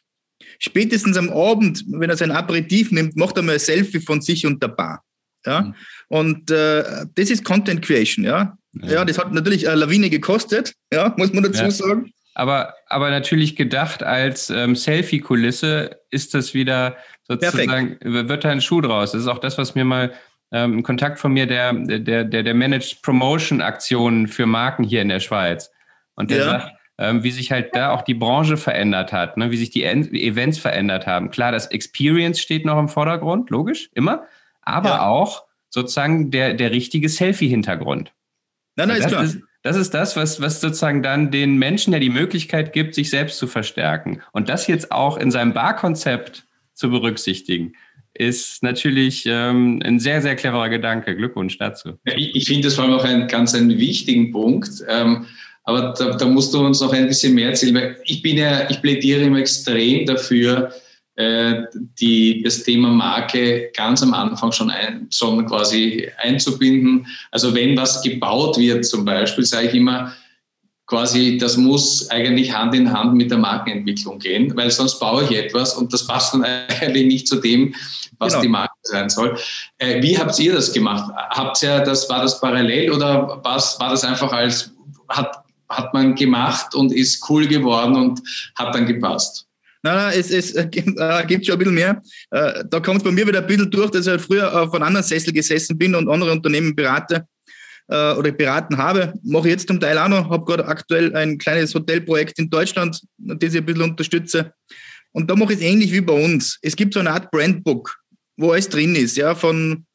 [0.58, 4.46] spätestens am Abend, wenn er sein Aperitif nimmt, macht er mal ein Selfie von sich
[4.46, 5.02] und der Bar.
[5.44, 5.62] Ja?
[5.62, 5.74] Mhm.
[6.08, 8.56] Und äh, das ist Content Creation, ja?
[8.82, 8.88] ja.
[8.88, 9.04] ja.
[9.04, 11.70] das hat natürlich eine Lawine gekostet, ja, muss man dazu ja.
[11.70, 12.12] sagen.
[12.34, 16.96] Aber, aber natürlich gedacht als ähm, Selfie-Kulisse ist das wieder
[17.26, 18.28] sozusagen, Perfekt.
[18.28, 19.10] wird da ein Schuh draus.
[19.10, 20.12] Das ist auch das, was mir mal
[20.52, 25.08] ähm, ein Kontakt von mir, der, der, der, der managt Promotion-Aktionen für Marken hier in
[25.08, 25.70] der Schweiz.
[26.14, 29.50] Und der sagt, ähm, wie sich halt da auch die Branche verändert hat, ne?
[29.50, 31.30] wie sich die Events verändert haben.
[31.30, 34.24] Klar, das Experience steht noch im Vordergrund, logisch, immer,
[34.62, 35.06] aber ja.
[35.06, 38.12] auch sozusagen der, der richtige Selfie-Hintergrund.
[38.76, 39.24] Nein, nein, ist klar.
[39.24, 43.10] Ist, das ist das, was, was sozusagen dann den Menschen ja die Möglichkeit gibt, sich
[43.10, 44.22] selbst zu verstärken.
[44.32, 47.74] Und das jetzt auch in seinem Barkonzept zu berücksichtigen,
[48.14, 51.16] ist natürlich ähm, ein sehr, sehr cleverer Gedanke.
[51.16, 51.98] Glückwunsch dazu.
[52.04, 54.84] Ich, ich finde das vor allem auch einen ganz einen wichtigen Punkt.
[54.88, 55.26] Ähm,
[55.68, 58.70] aber da, da, musst du uns noch ein bisschen mehr erzählen, weil ich bin ja,
[58.70, 60.72] ich plädiere immer extrem dafür,
[61.16, 61.64] äh,
[62.00, 67.06] die, das Thema Marke ganz am Anfang schon, ein, schon quasi einzubinden.
[67.32, 70.14] Also wenn was gebaut wird zum Beispiel, sage ich immer,
[70.86, 75.36] quasi, das muss eigentlich Hand in Hand mit der Markenentwicklung gehen, weil sonst baue ich
[75.36, 76.44] etwas und das passt dann
[76.80, 77.74] eigentlich nicht zu dem,
[78.16, 78.42] was genau.
[78.42, 79.36] die Marke sein soll.
[79.76, 81.12] Äh, wie habt ihr das gemacht?
[81.28, 84.72] Habt ihr das, war das parallel oder war das einfach als,
[85.10, 88.20] hat hat man gemacht und ist cool geworden und
[88.56, 89.46] hat dann gepasst.
[89.82, 92.02] Nein, es, es äh, gibt schon ein bisschen mehr.
[92.30, 94.74] Äh, da kommt es bei mir wieder ein bisschen durch, dass ich halt früher auf
[94.74, 97.26] einem anderen Sessel gesessen bin und andere Unternehmen berate
[97.88, 99.14] äh, oder beraten habe.
[99.22, 100.30] Mache ich jetzt zum Teil auch noch.
[100.30, 104.52] Habe gerade aktuell ein kleines Hotelprojekt in Deutschland, das ich ein bisschen unterstütze.
[105.12, 106.58] Und da mache ich es ähnlich wie bei uns.
[106.60, 107.96] Es gibt so eine Art Brandbook,
[108.36, 109.86] wo alles drin ist, ja, von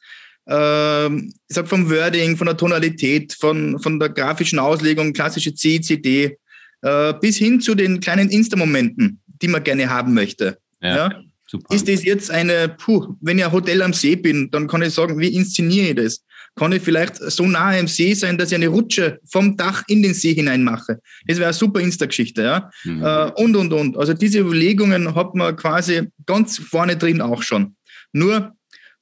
[0.48, 5.80] ähm, ich sag vom Wording, von der Tonalität, von, von der grafischen Auslegung, klassische C,
[5.80, 6.38] CD,
[6.82, 10.58] äh, bis hin zu den kleinen Insta-Momenten, die man gerne haben möchte.
[10.82, 11.22] Ja, ja?
[11.48, 11.76] Super.
[11.76, 14.94] Ist das jetzt eine, puh, wenn ich ein Hotel am See bin, dann kann ich
[14.94, 16.26] sagen, wie inszeniere ich das?
[16.56, 20.04] Kann ich vielleicht so nahe am See sein, dass ich eine Rutsche vom Dach in
[20.04, 21.00] den See hinein mache?
[21.28, 22.70] Das wäre eine super Insta-Geschichte, ja.
[22.84, 23.04] Mhm.
[23.04, 23.98] Äh, und, und, und.
[23.98, 27.76] Also diese Überlegungen hat man quasi ganz vorne drin auch schon.
[28.14, 28.54] Nur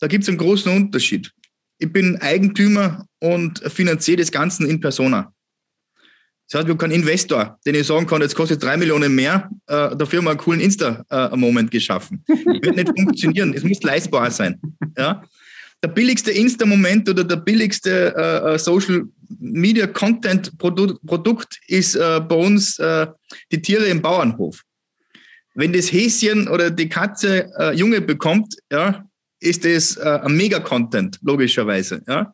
[0.01, 1.31] da gibt es einen großen Unterschied.
[1.77, 5.33] Ich bin Eigentümer und finanziere das Ganze in Persona.
[6.49, 9.49] Das heißt, ich habe keinen Investor, den ich sagen kann, jetzt kostet drei Millionen mehr,
[9.67, 12.23] äh, dafür haben wir einen coolen Insta-Moment äh, geschaffen.
[12.27, 14.59] Wird nicht funktionieren, es muss leistbar sein.
[14.97, 15.23] Ja?
[15.83, 19.03] Der billigste Insta-Moment oder der billigste äh, äh Social
[19.39, 23.07] Media Content Produkt ist äh, bei uns äh,
[23.51, 24.63] die Tiere im Bauernhof.
[25.53, 29.05] Wenn das Häschen oder die Katze Junge bekommt, ja,
[29.41, 32.01] ist das äh, ein Mega-Content, logischerweise.
[32.07, 32.31] Ja?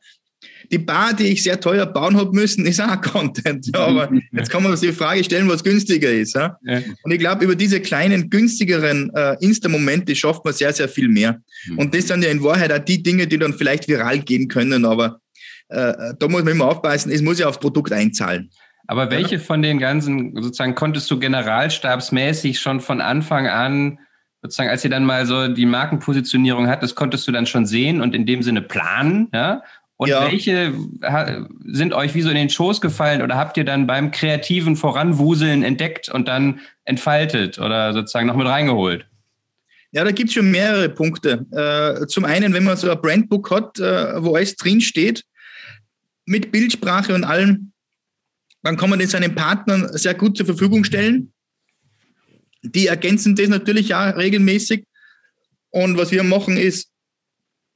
[0.72, 3.70] Die Bar, die ich sehr teuer bauen habe müssen, ist auch Content.
[3.74, 6.36] Ja, aber jetzt kann man sich die Frage stellen, was günstiger ist.
[6.36, 6.58] Ja?
[6.63, 6.82] ja.
[7.04, 11.39] Und ich glaube, über diese kleinen, günstigeren äh, Insta-Momente schafft man sehr, sehr viel mehr.
[11.67, 11.80] Mhm.
[11.80, 14.84] Und das sind ja in Wahrheit auch die Dinge, die dann vielleicht viral gehen können.
[14.84, 15.22] Aber
[15.70, 18.50] äh, da muss man immer aufpassen, es muss ja aufs Produkt einzahlen.
[18.88, 19.41] Aber welche ja?
[19.41, 24.00] von den ganzen, sozusagen, konntest du generalstabsmäßig schon von Anfang an
[24.41, 28.02] sozusagen, als ihr dann mal so die Markenpositionierung hat, das konntest du dann schon sehen
[28.02, 29.62] und in dem Sinne planen, ja?
[30.00, 30.28] Und ja.
[30.28, 30.73] welche
[31.65, 35.63] sind euch wie so in den Schoß gefallen oder habt ihr dann beim kreativen Voranwuseln
[35.63, 39.08] entdeckt und dann entfaltet oder sozusagen noch mit reingeholt?
[39.91, 41.47] Ja, da gibt es schon mehrere Punkte.
[41.52, 45.26] Äh, zum einen, wenn man so ein Brandbook hat, äh, wo alles drinsteht,
[46.26, 47.71] mit Bildsprache und allem,
[48.62, 51.34] dann kann man das seinen Partnern sehr gut zur Verfügung stellen
[52.71, 54.86] Die ergänzen das natürlich auch regelmäßig.
[55.69, 56.89] Und was wir machen ist,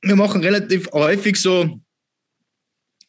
[0.02, 1.80] wir machen relativ häufig so,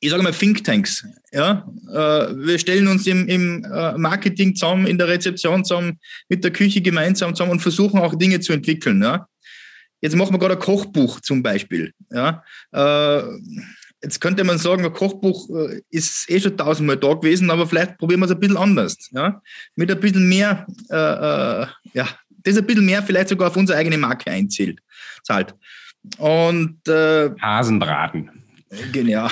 [0.01, 1.07] ich sage mal Thinktanks.
[1.33, 1.66] Ja?
[1.88, 6.53] Äh, wir stellen uns im, im äh, Marketing zusammen, in der Rezeption zusammen, mit der
[6.53, 9.03] Küche gemeinsam zusammen und versuchen auch Dinge zu entwickeln.
[9.03, 9.27] Ja?
[10.01, 11.92] Jetzt machen wir gerade ein Kochbuch zum Beispiel.
[12.11, 12.42] Ja?
[14.03, 15.49] Äh, jetzt könnte man sagen, ein Kochbuch
[15.91, 18.97] ist eh schon tausendmal da gewesen, aber vielleicht probieren wir es ein bisschen anders.
[19.12, 19.41] Ja?
[19.77, 22.09] Mit ein bisschen mehr, äh, ja,
[22.45, 24.81] das ein bisschen mehr vielleicht sogar auf unsere eigene Marke einzählt.
[25.23, 25.55] Zahlt.
[26.19, 28.31] Und äh, Hasenbraten.
[28.93, 29.29] Genau.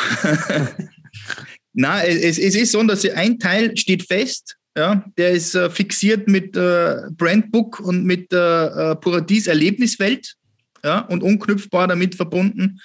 [1.73, 6.29] Na, es, es ist so, dass ein Teil steht fest, ja, der ist äh, fixiert
[6.29, 10.37] mit äh, Brandbook und mit äh, Paradies Erlebniswelt
[10.85, 12.81] ja, und unknüpfbar damit verbunden.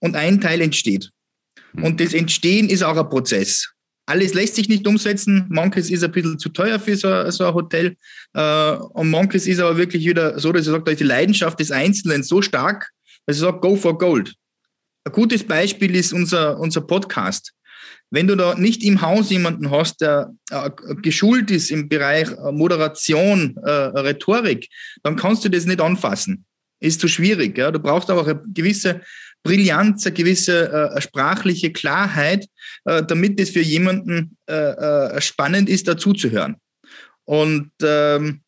[0.00, 1.10] Und ein Teil entsteht.
[1.74, 1.84] Hm.
[1.84, 3.72] Und das Entstehen ist auch ein Prozess.
[4.10, 5.46] Alles lässt sich nicht umsetzen.
[5.50, 7.96] Manches ist ein bisschen zu teuer für so, so ein Hotel.
[8.34, 11.60] Äh, und manches ist aber wirklich wieder so, dass ich sage, da ist die Leidenschaft
[11.60, 12.90] des Einzelnen so stark,
[13.26, 14.34] dass ich sage, go for gold.
[15.04, 17.52] Ein gutes Beispiel ist unser, unser Podcast.
[18.10, 22.50] Wenn du da nicht im Haus jemanden hast, der äh, geschult ist im Bereich äh,
[22.50, 24.68] Moderation, Rhetorik,
[25.04, 26.44] dann kannst du das nicht anfassen.
[26.80, 27.56] Ist zu schwierig.
[27.56, 27.70] Ja?
[27.70, 29.02] Du brauchst auch eine gewisse
[29.42, 32.46] Brillanz, eine gewisse äh, sprachliche Klarheit,
[32.84, 36.56] äh, damit es für jemanden äh, spannend ist, dazuzuhören.
[37.24, 38.42] Und, ähm,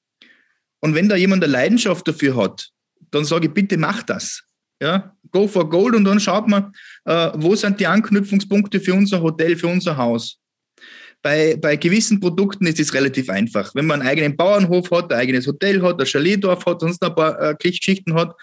[0.81, 2.71] und wenn da jemand eine Leidenschaft dafür hat,
[3.11, 4.43] dann sage ich, bitte mach das.
[4.83, 6.73] Ja, go for gold und dann schaut man,
[7.05, 10.39] äh, wo sind die Anknüpfungspunkte für unser Hotel, für unser Haus.
[11.23, 13.73] Bei, bei gewissen Produkten ist es relativ einfach.
[13.77, 17.15] Wenn man einen eigenen Bauernhof hat, ein eigenes Hotel hat, ein Chaletdorf hat, sonst ein
[17.15, 18.35] paar äh, Geschichten hat,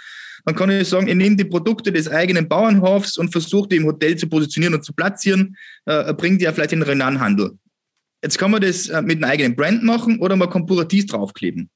[0.45, 3.85] dann kann ich sagen, ich nehme die Produkte des eigenen Bauernhofs und versuche die im
[3.85, 7.57] Hotel zu positionieren und zu platzieren, äh, bringt die ja vielleicht in den Renanhandel.
[8.23, 11.69] Jetzt kann man das äh, mit einem eigenen Brand machen oder man kann Puratis draufkleben.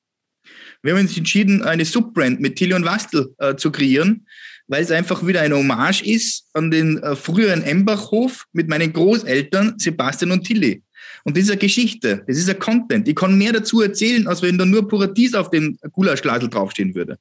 [0.82, 4.28] Wir haben uns entschieden, eine Subbrand mit Tilly und Wastel äh, zu kreieren,
[4.68, 9.76] weil es einfach wieder eine Hommage ist an den äh, früheren Embachhof mit meinen Großeltern
[9.78, 10.84] Sebastian und Tilly.
[11.24, 13.08] Und das ist eine Geschichte, das ist ein Content.
[13.08, 17.18] Ich kann mehr dazu erzählen, als wenn da nur Puratis auf dem Gulaschglasel draufstehen würde.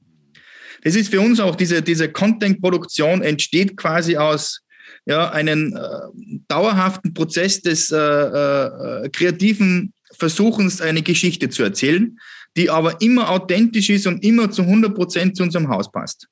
[0.83, 4.61] Das ist für uns auch diese, diese Content-Produktion entsteht quasi aus
[5.07, 12.18] ja, einem äh, dauerhaften Prozess des äh, äh, kreativen Versuchens, eine Geschichte zu erzählen,
[12.57, 16.29] die aber immer authentisch ist und immer zu 100 Prozent zu unserem Haus passt.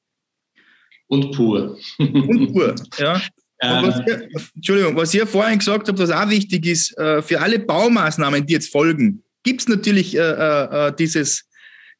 [1.08, 1.78] Und pur.
[1.98, 3.20] Und pur, ja.
[3.62, 7.58] Was ihr, Entschuldigung, was ihr vorhin gesagt habt, was auch wichtig ist, äh, für alle
[7.58, 11.44] Baumaßnahmen, die jetzt folgen, gibt es natürlich äh, äh, dieses,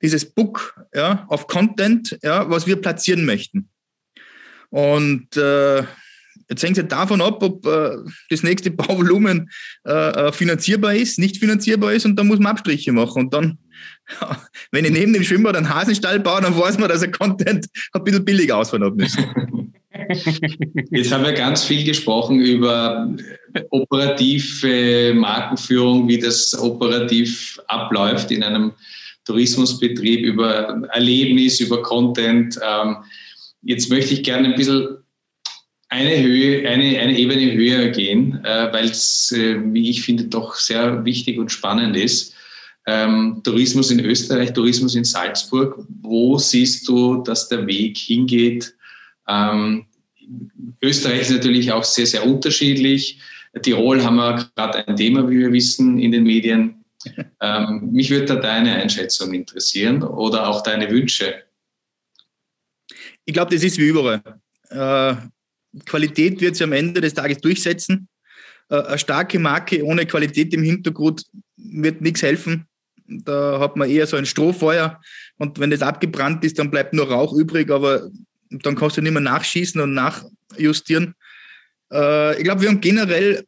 [0.03, 3.69] dieses Book ja, auf Content, ja, was wir platzieren möchten.
[4.71, 5.79] Und äh,
[6.49, 7.97] jetzt hängt es ja davon ab, ob äh,
[8.31, 9.51] das nächste Bauvolumen
[9.85, 13.25] äh, finanzierbar ist, nicht finanzierbar ist und dann muss man Abstriche machen.
[13.25, 13.59] Und dann
[14.73, 18.05] wenn ich neben dem Schwimmbad einen Hasenstall baue, dann weiß man, dass der Content ein
[18.05, 19.73] bisschen billig ausfallen hat müssen.
[20.91, 23.15] Jetzt haben wir ganz viel gesprochen über
[23.71, 28.73] operative Markenführung, wie das operativ abläuft in einem
[29.31, 32.59] Tourismusbetrieb, über Erlebnis, über Content.
[32.67, 32.97] Ähm,
[33.63, 34.99] jetzt möchte ich gerne ein bisschen
[35.89, 40.55] eine Höhe, eine, eine Ebene höher gehen, äh, weil es, äh, wie ich finde, doch
[40.55, 42.35] sehr wichtig und spannend ist
[42.87, 45.85] ähm, Tourismus in Österreich, Tourismus in Salzburg.
[46.03, 48.75] Wo siehst du, dass der Weg hingeht?
[49.29, 49.87] Ähm,
[50.83, 53.19] Österreich ist natürlich auch sehr, sehr unterschiedlich.
[53.63, 56.80] Tirol haben wir gerade ein Thema, wie wir wissen, in den Medien.
[57.41, 61.43] Ähm, mich würde da deine Einschätzung interessieren oder auch deine Wünsche.
[63.25, 64.23] Ich glaube, das ist wie überall.
[64.69, 65.15] Äh,
[65.87, 68.09] Qualität wird sich am Ende des Tages durchsetzen.
[68.69, 71.25] Äh, eine starke Marke ohne Qualität im Hintergrund
[71.57, 72.67] wird nichts helfen.
[73.07, 75.01] Da hat man eher so ein Strohfeuer
[75.37, 78.09] und wenn das abgebrannt ist, dann bleibt nur Rauch übrig, aber
[78.51, 81.15] dann kannst du nicht mehr nachschießen und nachjustieren.
[81.93, 83.45] Äh, ich glaube, wir haben generell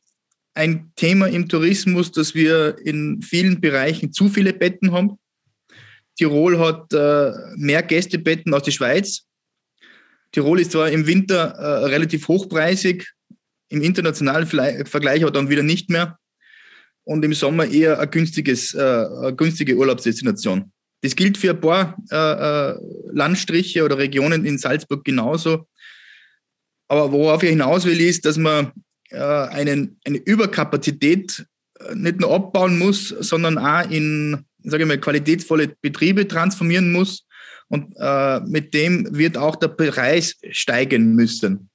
[0.55, 5.19] ein Thema im Tourismus, dass wir in vielen Bereichen zu viele Betten haben.
[6.17, 9.23] Tirol hat äh, mehr Gästebetten als die Schweiz.
[10.33, 13.11] Tirol ist zwar im Winter äh, relativ hochpreisig,
[13.71, 16.19] im internationalen Vergleich aber dann wieder nicht mehr
[17.05, 20.71] und im Sommer eher eine, günstiges, äh, eine günstige Urlaubsdestination.
[21.01, 22.79] Das gilt für ein paar äh, äh,
[23.13, 25.67] Landstriche oder Regionen in Salzburg genauso.
[26.89, 28.73] Aber worauf ich hinaus will, ist, dass man
[29.19, 31.45] einen, eine Überkapazität
[31.79, 37.27] äh, nicht nur abbauen muss, sondern auch in sage ich mal, qualitätsvolle Betriebe transformieren muss.
[37.67, 41.71] Und äh, mit dem wird auch der Preis steigen müssen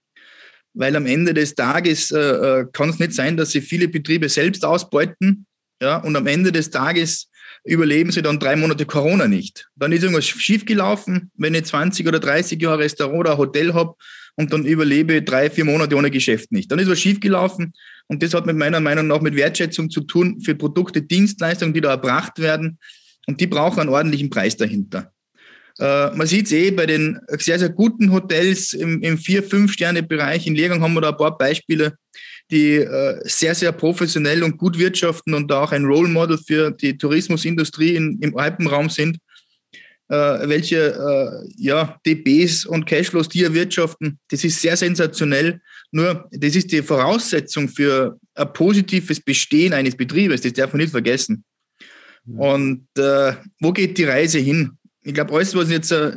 [0.78, 4.30] weil am Ende des Tages äh, äh kann es nicht sein, dass sie viele Betriebe
[4.30, 5.46] selbst ausbeuten.
[5.82, 7.30] Ja, und am Ende des Tages
[7.64, 9.68] überleben sie dann drei Monate Corona nicht.
[9.76, 13.96] Dann ist irgendwas schiefgelaufen, wenn ich 20 oder 30 Jahre Restaurant oder Hotel habe
[14.38, 16.72] und dann überlebe drei, vier Monate ohne Geschäft nicht.
[16.72, 17.74] Dann ist was schiefgelaufen
[18.08, 21.82] und das hat mit meiner Meinung nach mit Wertschätzung zu tun für Produkte, Dienstleistungen, die
[21.82, 22.78] da erbracht werden
[23.26, 25.12] und die brauchen einen ordentlichen Preis dahinter.
[25.80, 30.48] Äh, man sieht es eh bei den sehr, sehr guten Hotels im, im Vier-, Fünf-Sterne-Bereich.
[30.48, 31.98] In Lehrgang haben wir da ein paar Beispiele,
[32.50, 36.72] die äh, sehr, sehr professionell und gut wirtschaften und da auch ein Role Model für
[36.72, 39.18] die Tourismusindustrie in, im Alpenraum sind.
[40.10, 45.60] Äh, welche äh, ja, DBs und Cashflows die erwirtschaften, das ist sehr sensationell.
[45.92, 50.92] Nur, das ist die Voraussetzung für ein positives Bestehen eines Betriebes, das darf man nicht
[50.92, 51.44] vergessen.
[52.26, 54.72] Und äh, wo geht die Reise hin?
[55.04, 56.14] Ich glaube, alles, was jetzt äh,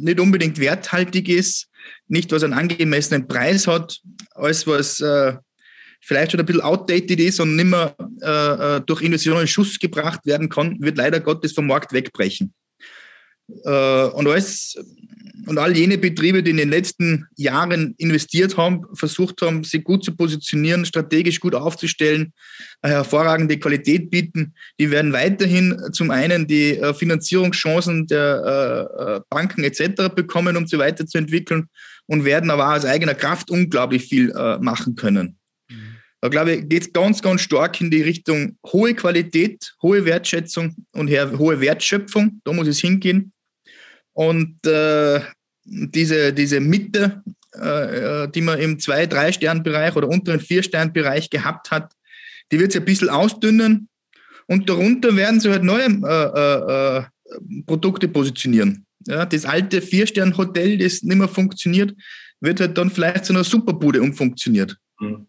[0.00, 1.68] nicht unbedingt werthaltig ist,
[2.08, 4.00] nicht was einen angemessenen Preis hat,
[4.34, 5.36] alles, was äh,
[6.00, 10.26] vielleicht schon ein bisschen outdated ist und nicht mehr äh durch Investitionen in Schuss gebracht
[10.26, 12.52] werden kann, wird leider Gottes vom Markt wegbrechen.
[13.64, 14.76] Äh, und alles
[15.46, 20.04] und all jene Betriebe, die in den letzten Jahren investiert haben, versucht haben, sich gut
[20.04, 22.34] zu positionieren, strategisch gut aufzustellen,
[22.82, 30.14] eine hervorragende Qualität bieten, die werden weiterhin zum einen die äh, Finanzierungschancen der Banken etc.
[30.14, 31.68] bekommen, um sie weiterzuentwickeln
[32.06, 35.38] und werden aber auch aus eigener Kraft unglaublich viel machen können.
[36.20, 40.76] Da glaube ich, geht es ganz, ganz stark in die Richtung hohe Qualität, hohe Wertschätzung
[40.92, 42.40] und hohe Wertschöpfung.
[42.44, 43.32] Da muss es hingehen.
[44.12, 45.20] Und äh,
[45.64, 51.70] diese, diese Mitte, äh, die man im zwei-, drei Sternbereich oder unteren vier Sternbereich gehabt
[51.70, 51.92] hat,
[52.52, 53.88] die wird sich ein bisschen ausdünnen.
[54.46, 58.84] Und darunter werden sie halt neue äh, äh, Produkte positionieren.
[59.06, 61.94] Ja, das alte Vier-Stern-Hotel, das nicht mehr funktioniert,
[62.40, 64.76] wird halt dann vielleicht zu einer Superbude umfunktioniert.
[64.98, 65.26] Mhm.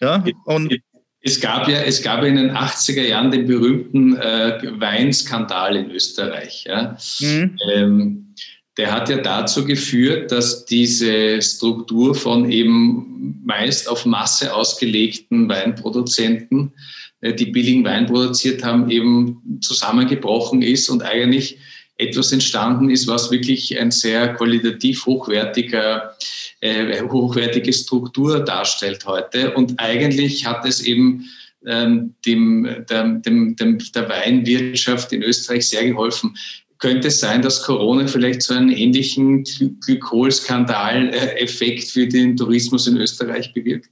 [0.00, 0.74] Ja, und
[1.22, 6.64] es gab ja, es gab in den 80er Jahren den berühmten äh, Weinskandal in Österreich.
[6.66, 6.96] Ja.
[7.20, 7.58] Mhm.
[7.72, 8.34] Ähm,
[8.76, 16.72] der hat ja dazu geführt, dass diese Struktur von eben meist auf Masse ausgelegten Weinproduzenten,
[17.20, 21.58] äh, die billigen Wein produziert haben, eben zusammengebrochen ist und eigentlich
[22.02, 26.14] etwas entstanden ist, was wirklich ein sehr qualitativ hochwertiger,
[26.60, 29.54] äh, hochwertige Struktur darstellt heute.
[29.54, 31.28] Und eigentlich hat es eben
[31.66, 36.36] ähm, dem, dem, dem, dem, der Weinwirtschaft in Österreich sehr geholfen.
[36.78, 39.44] Könnte es sein, dass Corona vielleicht so einen ähnlichen
[39.86, 43.88] Glykolskandal-Effekt für den Tourismus in Österreich bewirkt?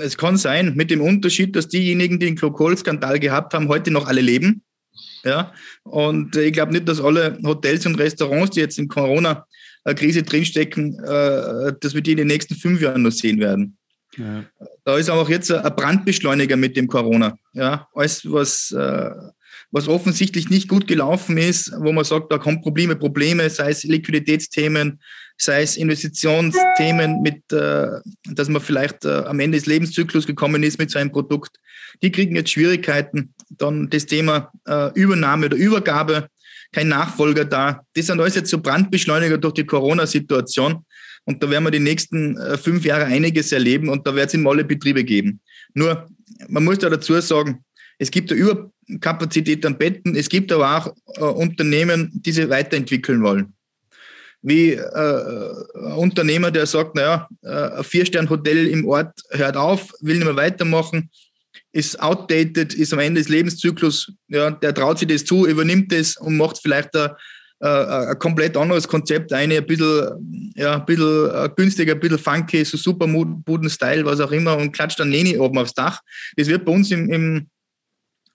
[0.00, 4.06] Es kann sein, mit dem Unterschied, dass diejenigen, die den Glykolskandal gehabt haben, heute noch
[4.06, 4.62] alle leben.
[5.24, 5.52] Ja,
[5.82, 11.72] und ich glaube nicht, dass alle Hotels und Restaurants, die jetzt in Corona-Krise drinstecken, äh,
[11.80, 13.76] dass wir die in den nächsten fünf Jahren noch sehen werden.
[14.16, 14.44] Ja.
[14.84, 17.36] Da ist auch jetzt ein Brandbeschleuniger mit dem Corona.
[17.52, 19.10] Ja, alles, was, äh,
[19.70, 23.82] was offensichtlich nicht gut gelaufen ist, wo man sagt, da kommen Probleme, Probleme, sei es
[23.82, 25.00] Liquiditätsthemen,
[25.36, 27.88] sei es Investitionsthemen, mit, äh,
[28.32, 31.58] dass man vielleicht am Ende des Lebenszyklus gekommen ist mit so einem Produkt
[32.02, 33.34] die kriegen jetzt Schwierigkeiten.
[33.50, 36.28] Dann das Thema äh, Übernahme oder Übergabe,
[36.72, 37.84] kein Nachfolger da.
[37.94, 40.84] Das sind alles jetzt so Brandbeschleuniger durch die Corona-Situation.
[41.24, 44.34] Und da werden wir die nächsten äh, fünf Jahre einiges erleben und da wird es
[44.34, 45.40] immer alle Betriebe geben.
[45.72, 46.06] Nur,
[46.48, 47.64] man muss da dazu sagen,
[47.98, 53.22] es gibt da Überkapazität an Betten, es gibt aber auch äh, Unternehmen, die sie weiterentwickeln
[53.22, 53.53] wollen.
[54.46, 60.16] Wie äh, ein Unternehmer, der sagt, naja, äh, ein Vier-Stern-Hotel im Ort hört auf, will
[60.16, 61.10] nicht mehr weitermachen,
[61.72, 66.18] ist outdated, ist am Ende des Lebenszyklus, ja, der traut sich das zu, übernimmt das
[66.18, 67.10] und macht vielleicht ein,
[67.60, 72.76] ein komplett anderes Konzept ein, ein bisschen, ja, ein bisschen günstiger, ein bisschen funky, so
[72.76, 76.00] Superbuden-Style, was auch immer, und klatscht dann Leni oben aufs Dach.
[76.36, 77.48] Das wird bei uns im, im,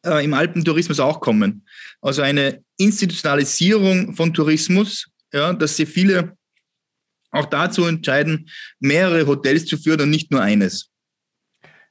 [0.03, 1.67] äh, im Alpentourismus auch kommen.
[2.01, 6.37] Also eine Institutionalisierung von Tourismus, ja, dass sie viele
[7.31, 10.89] auch dazu entscheiden, mehrere Hotels zu führen und nicht nur eines.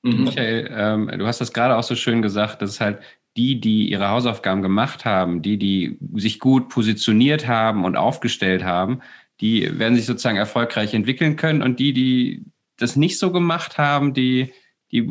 [0.03, 3.01] Michael, ähm, du hast das gerade auch so schön gesagt, dass halt
[3.37, 9.01] die, die ihre Hausaufgaben gemacht haben, die, die sich gut positioniert haben und aufgestellt haben,
[9.41, 12.45] die werden sich sozusagen erfolgreich entwickeln können und die, die
[12.77, 14.53] das nicht so gemacht haben, die,
[14.91, 15.09] die,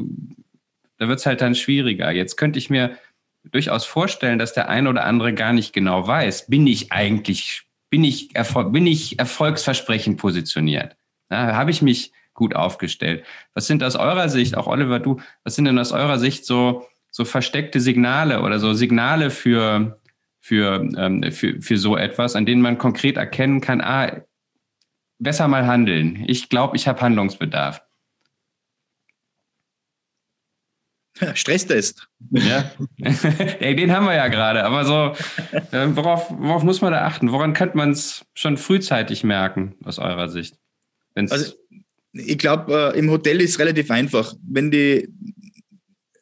[0.98, 2.12] da wird es halt dann schwieriger.
[2.12, 2.98] Jetzt könnte ich mir
[3.44, 8.04] durchaus vorstellen, dass der eine oder andere gar nicht genau weiß, bin ich eigentlich, bin
[8.04, 8.30] ich,
[8.72, 10.96] bin ich erfolgsversprechend positioniert?
[11.30, 13.26] Habe ich mich gut aufgestellt.
[13.54, 16.88] Was sind aus eurer Sicht, auch Oliver, du, was sind denn aus eurer Sicht so,
[17.12, 20.00] so versteckte Signale oder so Signale für,
[20.40, 24.22] für, ähm, für, für so etwas, an denen man konkret erkennen kann, ah,
[25.20, 26.24] besser mal handeln.
[26.28, 27.82] Ich glaube, ich habe Handlungsbedarf.
[31.34, 32.08] Stresstest.
[32.32, 34.64] Ja, den haben wir ja gerade.
[34.64, 35.16] Aber so,
[35.72, 37.32] äh, worauf, worauf muss man da achten?
[37.32, 40.56] Woran könnte man es schon frühzeitig merken, aus eurer Sicht?
[41.16, 41.54] Wenn's also,
[42.14, 44.34] ich glaube, äh, im Hotel ist es relativ einfach.
[44.48, 45.08] Wenn die,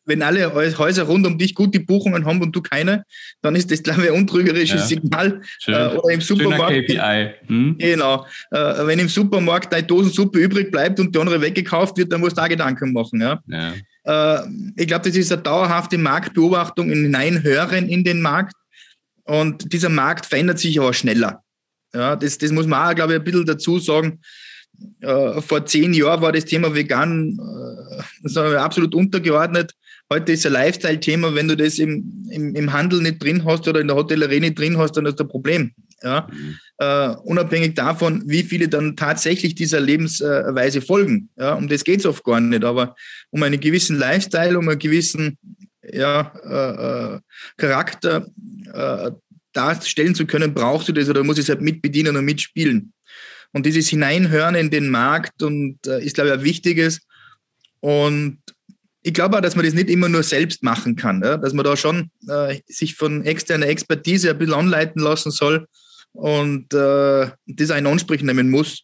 [0.05, 3.05] wenn alle Häuser rund um dich gute Buchungen haben und du keine,
[3.41, 4.85] dann ist das, glaube ich, ein untrügerisches ja.
[4.87, 5.41] Signal.
[5.67, 6.87] Äh, oder im Supermarkt.
[6.87, 7.33] KPI.
[7.47, 7.77] Hm?
[7.79, 8.25] Genau.
[8.51, 12.41] Wenn im Supermarkt deine Dosensuppe übrig bleibt und die andere weggekauft wird, dann musst du
[12.41, 13.21] da Gedanken machen.
[13.21, 13.41] Ja?
[13.47, 13.73] ja.
[14.05, 14.39] Äh,
[14.75, 18.55] ich glaube, das ist eine dauerhafte Marktbeobachtung, ein Hineinhören in den Markt.
[19.23, 21.43] Und dieser Markt verändert sich aber schneller.
[21.93, 24.21] Ja, das, das muss man auch, glaube ich, ein bisschen dazu sagen.
[25.01, 27.39] Äh, vor zehn Jahren war das Thema vegan
[28.35, 29.73] äh, absolut untergeordnet.
[30.13, 31.33] Heute ist ein Lifestyle-Thema.
[31.33, 34.59] Wenn du das im, im, im, Handel nicht drin hast oder in der Hotellerie nicht
[34.59, 35.71] drin hast, dann ist das ein Problem.
[36.03, 36.27] Ja?
[36.31, 36.57] Mhm.
[36.79, 41.29] Uh, unabhängig davon, wie viele dann tatsächlich dieser Lebensweise folgen.
[41.37, 41.55] Ja?
[41.55, 42.63] Um das geht es oft gar nicht.
[42.63, 42.95] Aber
[43.31, 45.39] um einen gewissen Lifestyle, um einen gewissen
[45.91, 47.19] ja, uh, uh,
[47.57, 48.27] Charakter
[49.53, 52.91] darstellen zu können, brauchst du das oder musst es halt mitbedienen und mitspielen.
[53.53, 56.99] Und dieses Hineinhören in den Markt und ist, glaube ich, ein wichtiges.
[57.79, 58.39] Und
[59.05, 61.37] ich glaube auch, dass man das nicht immer nur selbst machen kann, ja?
[61.37, 65.67] dass man da schon äh, sich von externer Expertise ein bisschen anleiten lassen soll
[66.13, 68.81] und äh, das einen Ansprüchen nehmen muss,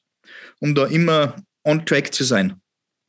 [0.60, 2.54] um da immer on track zu sein.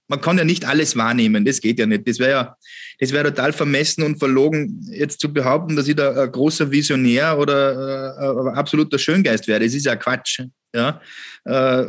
[0.08, 2.08] Man kann ja nicht alles wahrnehmen, das geht ja nicht.
[2.08, 2.56] Das wäre ja,
[2.98, 8.16] wäre total vermessen und verlogen, jetzt zu behaupten, dass ich da ein großer Visionär oder
[8.18, 9.60] äh, absoluter Schöngeist wäre.
[9.60, 10.40] Das ist ja Quatsch.
[10.74, 10.98] Ja?
[11.44, 11.86] Äh,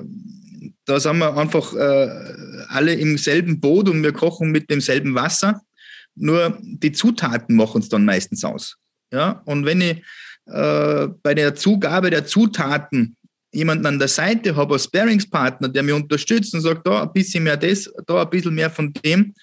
[0.85, 2.09] da sind wir einfach äh,
[2.69, 5.61] alle im selben Boot und wir kochen mit demselben Wasser.
[6.15, 8.77] Nur die Zutaten machen uns dann meistens aus.
[9.11, 9.41] Ja?
[9.45, 10.03] Und wenn ich
[10.45, 13.15] äh, bei der Zugabe der Zutaten
[13.53, 17.43] jemanden an der Seite habe, als Sparingspartner, der mich unterstützt und sagt, da ein bisschen
[17.43, 19.33] mehr das, da ein bisschen mehr von dem,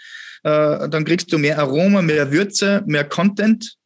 [0.42, 3.76] äh, dann kriegst du mehr Aroma, mehr Würze, mehr Content.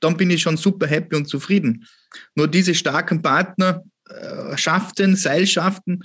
[0.00, 1.86] Dann bin ich schon super happy und zufrieden.
[2.34, 6.02] Nur diese starken Partnerschaften, äh, Seilschaften,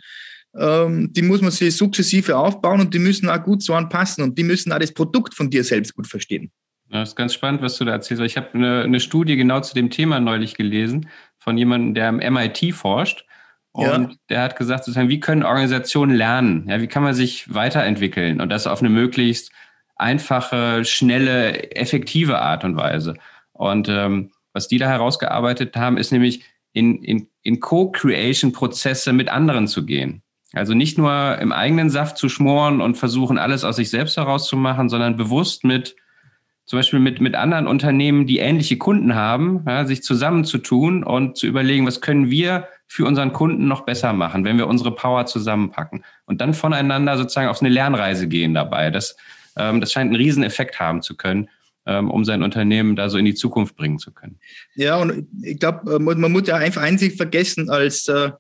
[0.58, 4.38] ähm, die muss man sich sukzessive aufbauen und die müssen auch gut so anpassen und
[4.38, 6.52] die müssen auch das Produkt von dir selbst gut verstehen.
[6.90, 8.22] Das ist ganz spannend, was du da erzählst.
[8.24, 12.18] Ich habe eine, eine Studie genau zu dem Thema neulich gelesen von jemandem, der am
[12.18, 13.26] MIT forscht.
[13.72, 14.16] Und ja.
[14.30, 16.68] der hat gesagt, sozusagen, wie können Organisationen lernen?
[16.68, 18.42] Ja, wie kann man sich weiterentwickeln?
[18.42, 19.54] Und das auf eine möglichst
[19.96, 23.14] einfache, schnelle, effektive Art und Weise.
[23.54, 26.44] Und ähm, was die da herausgearbeitet haben, ist nämlich
[26.74, 30.24] in, in, in Co-Creation-Prozesse mit anderen zu gehen.
[30.54, 34.90] Also nicht nur im eigenen Saft zu schmoren und versuchen, alles aus sich selbst herauszumachen,
[34.90, 35.96] sondern bewusst mit
[36.66, 41.48] zum Beispiel mit, mit anderen Unternehmen, die ähnliche Kunden haben, ja, sich zusammenzutun und zu
[41.48, 46.06] überlegen, was können wir für unseren Kunden noch besser machen, wenn wir unsere Power zusammenpacken
[46.26, 48.90] und dann voneinander sozusagen auf eine Lernreise gehen dabei.
[48.90, 49.18] Das,
[49.58, 51.50] ähm, das scheint einen Rieseneffekt haben zu können,
[51.86, 54.40] ähm, um sein Unternehmen da so in die Zukunft bringen zu können.
[54.76, 58.32] Ja, und ich glaube, äh, man muss ja einfach einzig vergessen, als äh,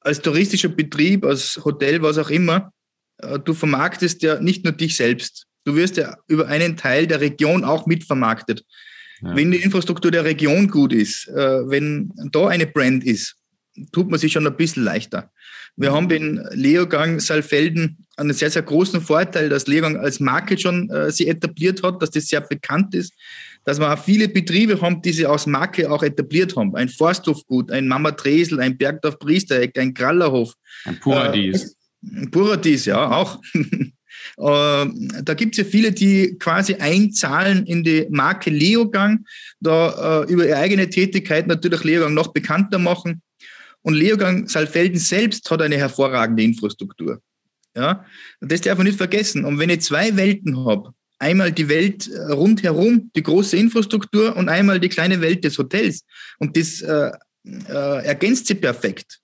[0.00, 2.72] als touristischer Betrieb, als Hotel, was auch immer,
[3.18, 5.46] äh, du vermarktest ja nicht nur dich selbst.
[5.64, 8.64] Du wirst ja über einen Teil der Region auch mitvermarktet.
[9.22, 9.36] Ja.
[9.36, 13.36] Wenn die Infrastruktur der Region gut ist, äh, wenn da eine Brand ist,
[13.92, 15.30] tut man sich schon ein bisschen leichter.
[15.76, 20.90] Wir haben in Leogang Saalfelden einen sehr, sehr großen Vorteil, dass Leogang als Marke schon
[20.90, 23.14] äh, sie etabliert hat, dass das sehr bekannt ist
[23.64, 26.74] dass wir auch viele Betriebe haben, die sie aus Marke auch etabliert haben.
[26.74, 30.54] Ein Forsthofgut, ein Mama Tresel, ein Bergdorf Priestereck, ein Krallerhof.
[30.84, 31.76] Ein Puradies.
[32.02, 33.40] Äh, ein Puradies, ja, auch.
[34.36, 34.86] Äh,
[35.22, 39.24] da gibt es ja viele, die quasi einzahlen in die Marke Leogang,
[39.60, 43.22] da äh, über ihre eigene Tätigkeit natürlich Leogang noch bekannter machen.
[43.82, 47.20] Und Leogang Saalfelden selbst hat eine hervorragende Infrastruktur.
[47.74, 48.04] Ja,
[48.40, 49.44] das darf man nicht vergessen.
[49.44, 54.48] Und wenn ich zwei Welten habe, einmal die Welt äh, rundherum, die große Infrastruktur und
[54.48, 56.04] einmal die kleine Welt des Hotels.
[56.38, 57.12] Und das äh,
[57.44, 59.20] äh, ergänzt sie perfekt.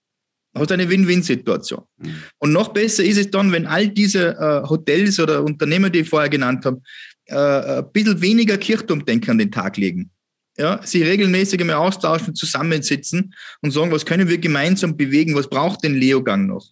[0.54, 1.82] Hat eine Win-Win-Situation.
[1.98, 2.22] Mhm.
[2.38, 6.08] Und noch besser ist es dann, wenn all diese äh, Hotels oder Unternehmer, die ich
[6.08, 6.80] vorher genannt habe,
[7.26, 10.10] äh, ein bisschen weniger Kirchturmdenken an den Tag legen.
[10.58, 15.84] Ja, sie regelmäßig einmal austauschen, zusammensitzen und sagen, was können wir gemeinsam bewegen, was braucht
[15.84, 16.66] den Leogang noch?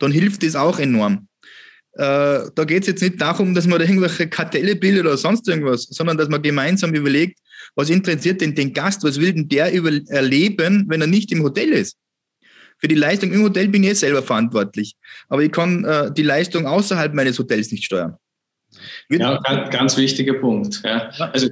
[0.00, 1.28] Dann hilft das auch enorm.
[1.94, 5.46] Äh, da geht es jetzt nicht darum, dass man da irgendwelche Kartelle bildet oder sonst
[5.46, 7.38] irgendwas, sondern dass man gemeinsam überlegt,
[7.74, 11.42] was interessiert denn den Gast, was will denn der über erleben, wenn er nicht im
[11.42, 11.98] Hotel ist?
[12.78, 14.94] Für die Leistung im Hotel bin ich selber verantwortlich,
[15.28, 18.16] aber ich kann äh, die Leistung außerhalb meines Hotels nicht steuern.
[19.08, 20.82] Wird ja, ganz, ganz, wichtiger Punkt.
[20.82, 21.10] Ja.
[21.32, 21.48] Also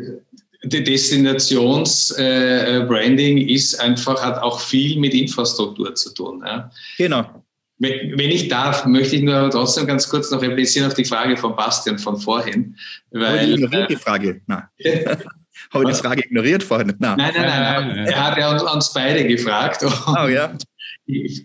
[0.62, 6.42] die Destinations-Branding äh, ist einfach, hat auch viel mit Infrastruktur zu tun.
[6.44, 6.70] Ja.
[6.98, 7.44] Genau.
[7.80, 11.56] Wenn ich darf, möchte ich nur trotzdem ganz kurz noch replizieren auf die Frage von
[11.56, 12.76] Bastian von vorhin.
[13.10, 14.42] Weil, die ignoriert die Frage.
[14.46, 14.64] Nein.
[15.72, 16.94] Habe die Frage ignoriert vorhin?
[16.98, 17.88] Nein, nein, nein.
[17.88, 18.06] nein.
[18.06, 19.82] Er hat ja uns, uns beide gefragt.
[20.06, 20.52] Oh ja.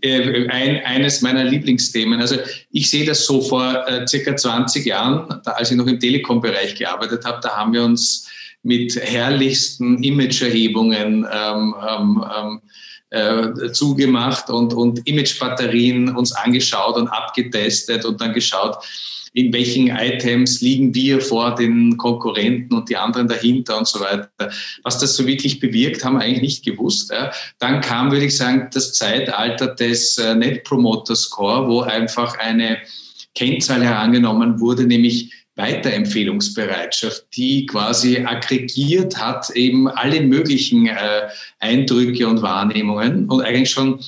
[0.02, 2.20] Äh, ein, eines meiner Lieblingsthemen.
[2.20, 2.38] Also
[2.72, 6.76] ich sehe das so vor äh, circa 20 Jahren, da, als ich noch im Telekom-Bereich
[6.76, 8.30] gearbeitet habe, da haben wir uns
[8.64, 12.62] mit herrlichsten Imagerhebungen ähm, ähm, ähm
[13.16, 18.78] äh, zugemacht und, und Imagebatterien uns angeschaut und abgetestet und dann geschaut,
[19.34, 24.30] in welchen Items liegen wir vor den Konkurrenten und die anderen dahinter und so weiter.
[24.84, 27.14] Was das so wirklich bewirkt, haben wir eigentlich nicht gewusst.
[27.60, 32.78] Dann kam, würde ich sagen, das Zeitalter des äh, Net Promoter Score, wo einfach eine
[33.34, 41.30] Kennzahl herangenommen wurde, nämlich Weiterempfehlungsbereitschaft, die quasi aggregiert hat eben alle möglichen äh,
[41.60, 44.00] Eindrücke und Wahrnehmungen und eigentlich schon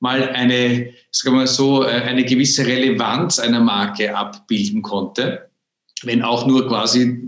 [0.00, 5.48] mal eine, sagen wir so, äh, eine gewisse Relevanz einer Marke abbilden konnte.
[6.02, 7.20] Wenn auch nur quasi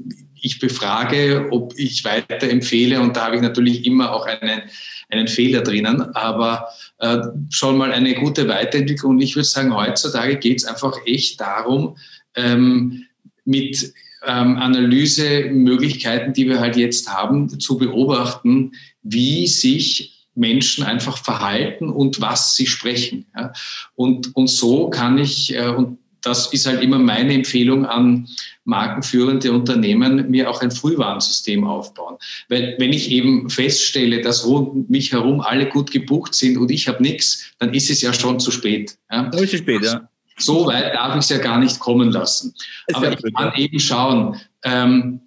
[0.44, 4.62] ich befrage, ob ich weiterempfehle und da habe ich natürlich immer auch einen,
[5.08, 9.12] einen Fehler drinnen, aber äh, schon mal eine gute Weiterentwicklung.
[9.12, 11.96] Und ich würde sagen, heutzutage geht es einfach echt darum,
[12.36, 13.06] ähm,
[13.44, 13.92] mit
[14.26, 18.72] ähm, Analysemöglichkeiten, die wir halt jetzt haben, zu beobachten,
[19.02, 23.26] wie sich Menschen einfach verhalten und was sie sprechen.
[23.36, 23.52] Ja.
[23.94, 28.26] Und, und so kann ich, äh, und das ist halt immer meine Empfehlung an
[28.64, 32.16] markenführende Unternehmen, mir auch ein Frühwarnsystem aufbauen.
[32.48, 36.88] Weil wenn ich eben feststelle, dass rund mich herum alle gut gebucht sind und ich
[36.88, 38.96] habe nichts, dann ist es ja schon zu spät.
[39.10, 39.28] Ja.
[39.28, 40.08] Da ist es spät, ja.
[40.38, 42.54] So weit darf ich es ja gar nicht kommen lassen.
[42.92, 45.20] Aber ich kann eben schauen, ähm,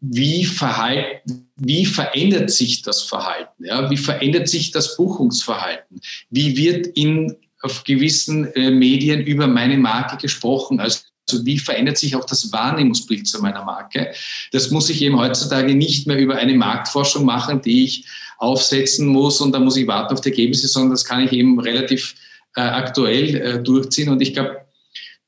[0.00, 3.64] wie, verhalten, wie verändert sich das Verhalten?
[3.64, 3.88] Ja?
[3.90, 6.00] Wie verändert sich das Buchungsverhalten?
[6.30, 10.80] Wie wird in auf gewissen äh, Medien über meine Marke gesprochen?
[10.80, 11.00] Also
[11.30, 14.12] also wie verändert sich auch das Wahrnehmungsbild zu meiner Marke?
[14.52, 18.06] Das muss ich eben heutzutage nicht mehr über eine Marktforschung machen, die ich
[18.38, 21.58] aufsetzen muss und da muss ich warten auf die Ergebnisse, sondern das kann ich eben
[21.60, 22.14] relativ
[22.60, 24.08] aktuell äh, durchziehen.
[24.08, 24.56] Und ich glaube,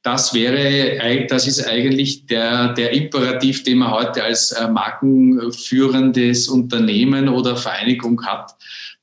[0.02, 7.28] das wäre, das ist eigentlich der, der Imperativ, den man heute als äh, markenführendes Unternehmen
[7.28, 8.54] oder Vereinigung hat,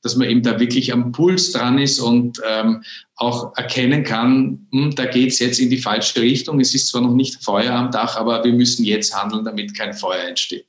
[0.02, 2.82] dass man eben da wirklich am Puls dran ist und ähm,
[3.14, 6.60] auch erkennen kann, hm, da geht es jetzt in die falsche Richtung.
[6.60, 9.92] Es ist zwar noch nicht Feuer am Dach, aber wir müssen jetzt handeln, damit kein
[9.92, 10.66] Feuer entsteht.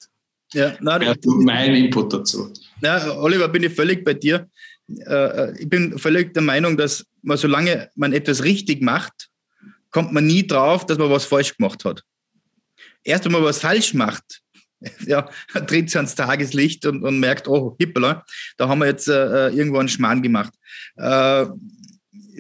[0.54, 2.52] Ja, nein, ja, mein Input dazu.
[2.82, 4.48] Ja, Oliver, bin ich völlig bei dir.
[5.06, 9.30] Äh, ich bin völlig der Meinung, dass man, solange man etwas richtig macht,
[9.92, 12.04] kommt man nie drauf, dass man was falsch gemacht hat.
[13.04, 14.42] Erst wenn man was falsch macht,
[15.06, 15.30] ja,
[15.68, 18.26] tritt es ans Tageslicht und, und merkt, oh, hippala,
[18.58, 20.54] da haben wir jetzt äh, äh, irgendwo einen Schmarrn gemacht.
[20.96, 21.46] Äh,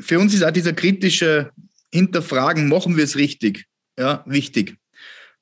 [0.02, 1.52] für uns ist auch dieser kritische
[1.92, 3.66] Hinterfragen, machen wir es richtig,
[3.98, 4.78] ja, wichtig.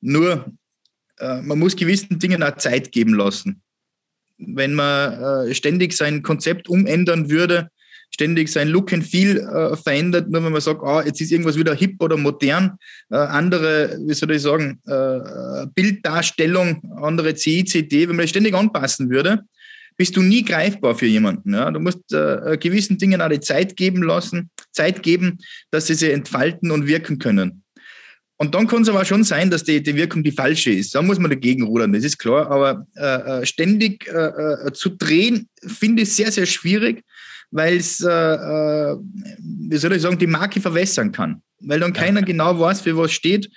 [0.01, 0.51] Nur,
[1.19, 3.61] äh, man muss gewissen Dingen auch Zeit geben lassen.
[4.37, 7.69] Wenn man äh, ständig sein Konzept umändern würde,
[8.11, 11.57] ständig sein Look and Feel äh, verändert, nur wenn man sagt, ah, jetzt ist irgendwas
[11.57, 12.77] wieder hip oder modern,
[13.09, 14.79] äh, andere, wie soll ich sagen,
[15.75, 19.41] Bilddarstellung, andere CICD, wenn man das ständig anpassen würde,
[19.97, 21.53] bist du nie greifbar für jemanden.
[21.53, 21.71] Ja?
[21.71, 25.39] Du musst gewissen Dingen auch die Zeit geben lassen, Zeit geben,
[25.71, 27.63] dass sie sich entfalten und wirken können.
[28.39, 30.93] Und dann kann es aber schon sein, dass die, die Wirkung die falsche ist.
[30.93, 32.51] Da muss man dagegen rudern, das ist klar.
[32.51, 37.03] Aber äh, äh ständig äh, zu drehen, finde ich sehr, sehr schwierig
[37.51, 38.97] weil es, äh, äh,
[39.39, 41.41] wie soll ich sagen, die Marke verwässern kann.
[41.59, 43.49] Weil dann keiner genau weiß, für was steht.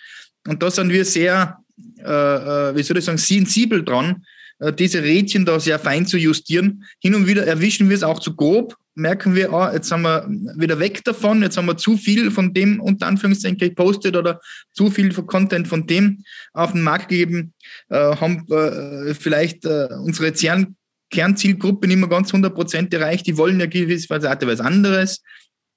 [0.46, 1.58] Und da sind wir sehr,
[1.98, 4.24] äh, äh, wie soll ich sagen, sensibel dran,
[4.58, 6.84] äh, diese Rädchen da sehr fein zu justieren.
[7.00, 10.26] Hin und wieder erwischen wir es auch zu grob, merken wir, ah, jetzt sind wir
[10.56, 14.40] wieder weg davon, jetzt haben wir zu viel von dem unter Anführungszeichen gepostet oder
[14.72, 16.22] zu viel Content von dem
[16.52, 17.54] auf den Markt gegeben,
[17.88, 20.76] äh, haben äh, vielleicht äh, unsere Zern
[21.10, 25.22] Kernzielgruppe nicht mehr ganz 100 Prozent erreicht, die wollen ja gewisserweise was anderes.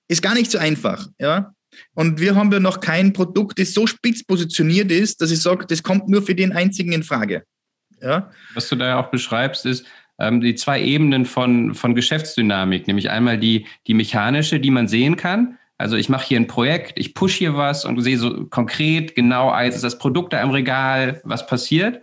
[0.08, 1.54] Ist gar nicht so einfach, ja.
[1.96, 5.66] Und wir haben ja noch kein Produkt, das so spitz positioniert ist, dass ich sage,
[5.66, 7.44] das kommt nur für den einzigen in Frage.
[8.00, 8.32] Ja?
[8.54, 9.86] Was du da ja auch beschreibst, ist
[10.20, 15.58] die zwei Ebenen von, von Geschäftsdynamik, nämlich einmal die, die mechanische, die man sehen kann.
[15.78, 19.50] Also ich mache hier ein Projekt, ich pushe hier was und sehe so konkret genau,
[19.50, 22.02] als ist das Produkt da im Regal, was passiert.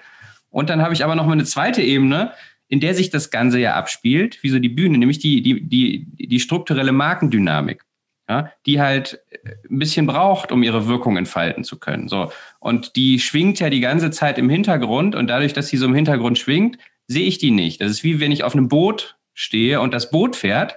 [0.50, 2.32] Und dann habe ich aber noch mal eine zweite Ebene,
[2.68, 6.06] in der sich das Ganze ja abspielt, wie so die Bühne, nämlich die, die, die,
[6.26, 7.84] die strukturelle Markendynamik,
[8.28, 9.20] ja, die halt
[9.68, 12.08] ein bisschen braucht, um ihre Wirkung entfalten zu können.
[12.08, 12.30] So.
[12.58, 15.94] Und die schwingt ja die ganze Zeit im Hintergrund und dadurch, dass sie so im
[15.94, 16.78] Hintergrund schwingt,
[17.11, 17.80] sehe ich die nicht.
[17.80, 20.76] Das ist wie wenn ich auf einem Boot stehe und das Boot fährt,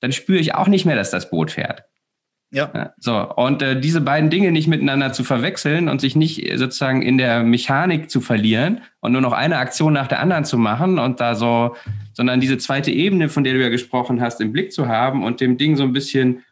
[0.00, 1.84] dann spüre ich auch nicht mehr, dass das Boot fährt.
[2.50, 2.94] Ja.
[2.96, 7.18] So, und äh, diese beiden Dinge nicht miteinander zu verwechseln und sich nicht sozusagen in
[7.18, 11.20] der Mechanik zu verlieren und nur noch eine Aktion nach der anderen zu machen und
[11.20, 11.76] da so,
[12.14, 15.40] sondern diese zweite Ebene, von der du ja gesprochen hast, im Blick zu haben und
[15.40, 16.44] dem Ding so ein bisschen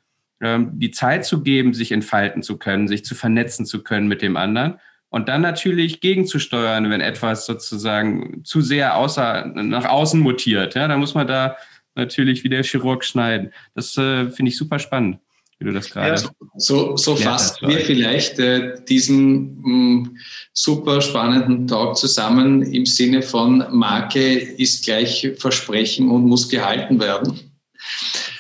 [0.43, 4.21] ähm, die Zeit zu geben, sich entfalten zu können, sich zu vernetzen zu können mit
[4.21, 4.75] dem anderen
[5.15, 10.75] und dann natürlich gegenzusteuern, wenn etwas sozusagen zu sehr außer, nach außen mutiert.
[10.75, 11.57] Ja, dann muss man da
[11.95, 13.53] natürlich wie der Chirurg schneiden.
[13.77, 15.19] Das äh, finde ich super spannend
[15.61, 16.21] wie du das gerade.
[16.21, 20.17] Ja, so, so fassen wir vielleicht äh, diesen mh, mm,
[20.53, 27.39] super spannenden Talk zusammen im Sinne von Marke ist gleich Versprechen und muss gehalten werden.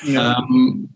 [0.02, 0.44] Ja.
[0.50, 0.93] Ähm,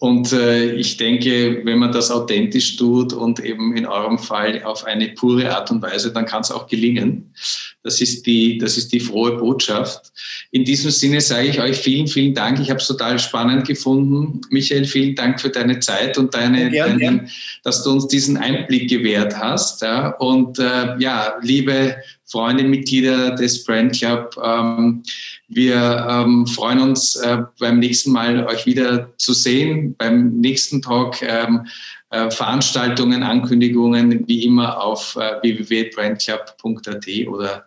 [0.00, 4.84] und äh, ich denke, wenn man das authentisch tut und eben in eurem Fall auf
[4.86, 7.34] eine pure Art und Weise, dann kann es auch gelingen.
[7.82, 10.10] Das ist die, das ist die frohe Botschaft.
[10.52, 12.60] In diesem Sinne sage ich euch vielen, vielen Dank.
[12.60, 14.40] Ich habe es total spannend gefunden.
[14.48, 17.28] Michael, vielen Dank für deine Zeit und deine, ja, deinen,
[17.62, 19.82] dass du uns diesen Einblick gewährt hast.
[19.82, 20.12] Ja.
[20.16, 21.96] Und äh, ja, liebe
[22.30, 24.36] Freunde, Mitglieder des Brand Club.
[24.42, 25.02] Ähm,
[25.48, 31.20] wir ähm, freuen uns äh, beim nächsten Mal euch wieder zu sehen, beim nächsten Talk.
[31.22, 31.66] Ähm,
[32.10, 37.66] äh, Veranstaltungen, Ankündigungen wie immer auf äh, www.brandclub.at oder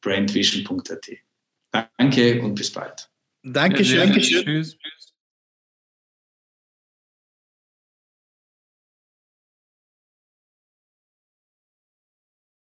[0.00, 1.08] brandvision.at.
[1.98, 3.08] Danke und bis bald.
[3.42, 3.98] Dankeschön.
[3.98, 4.44] Dankeschön.
[4.44, 4.78] Tschüss.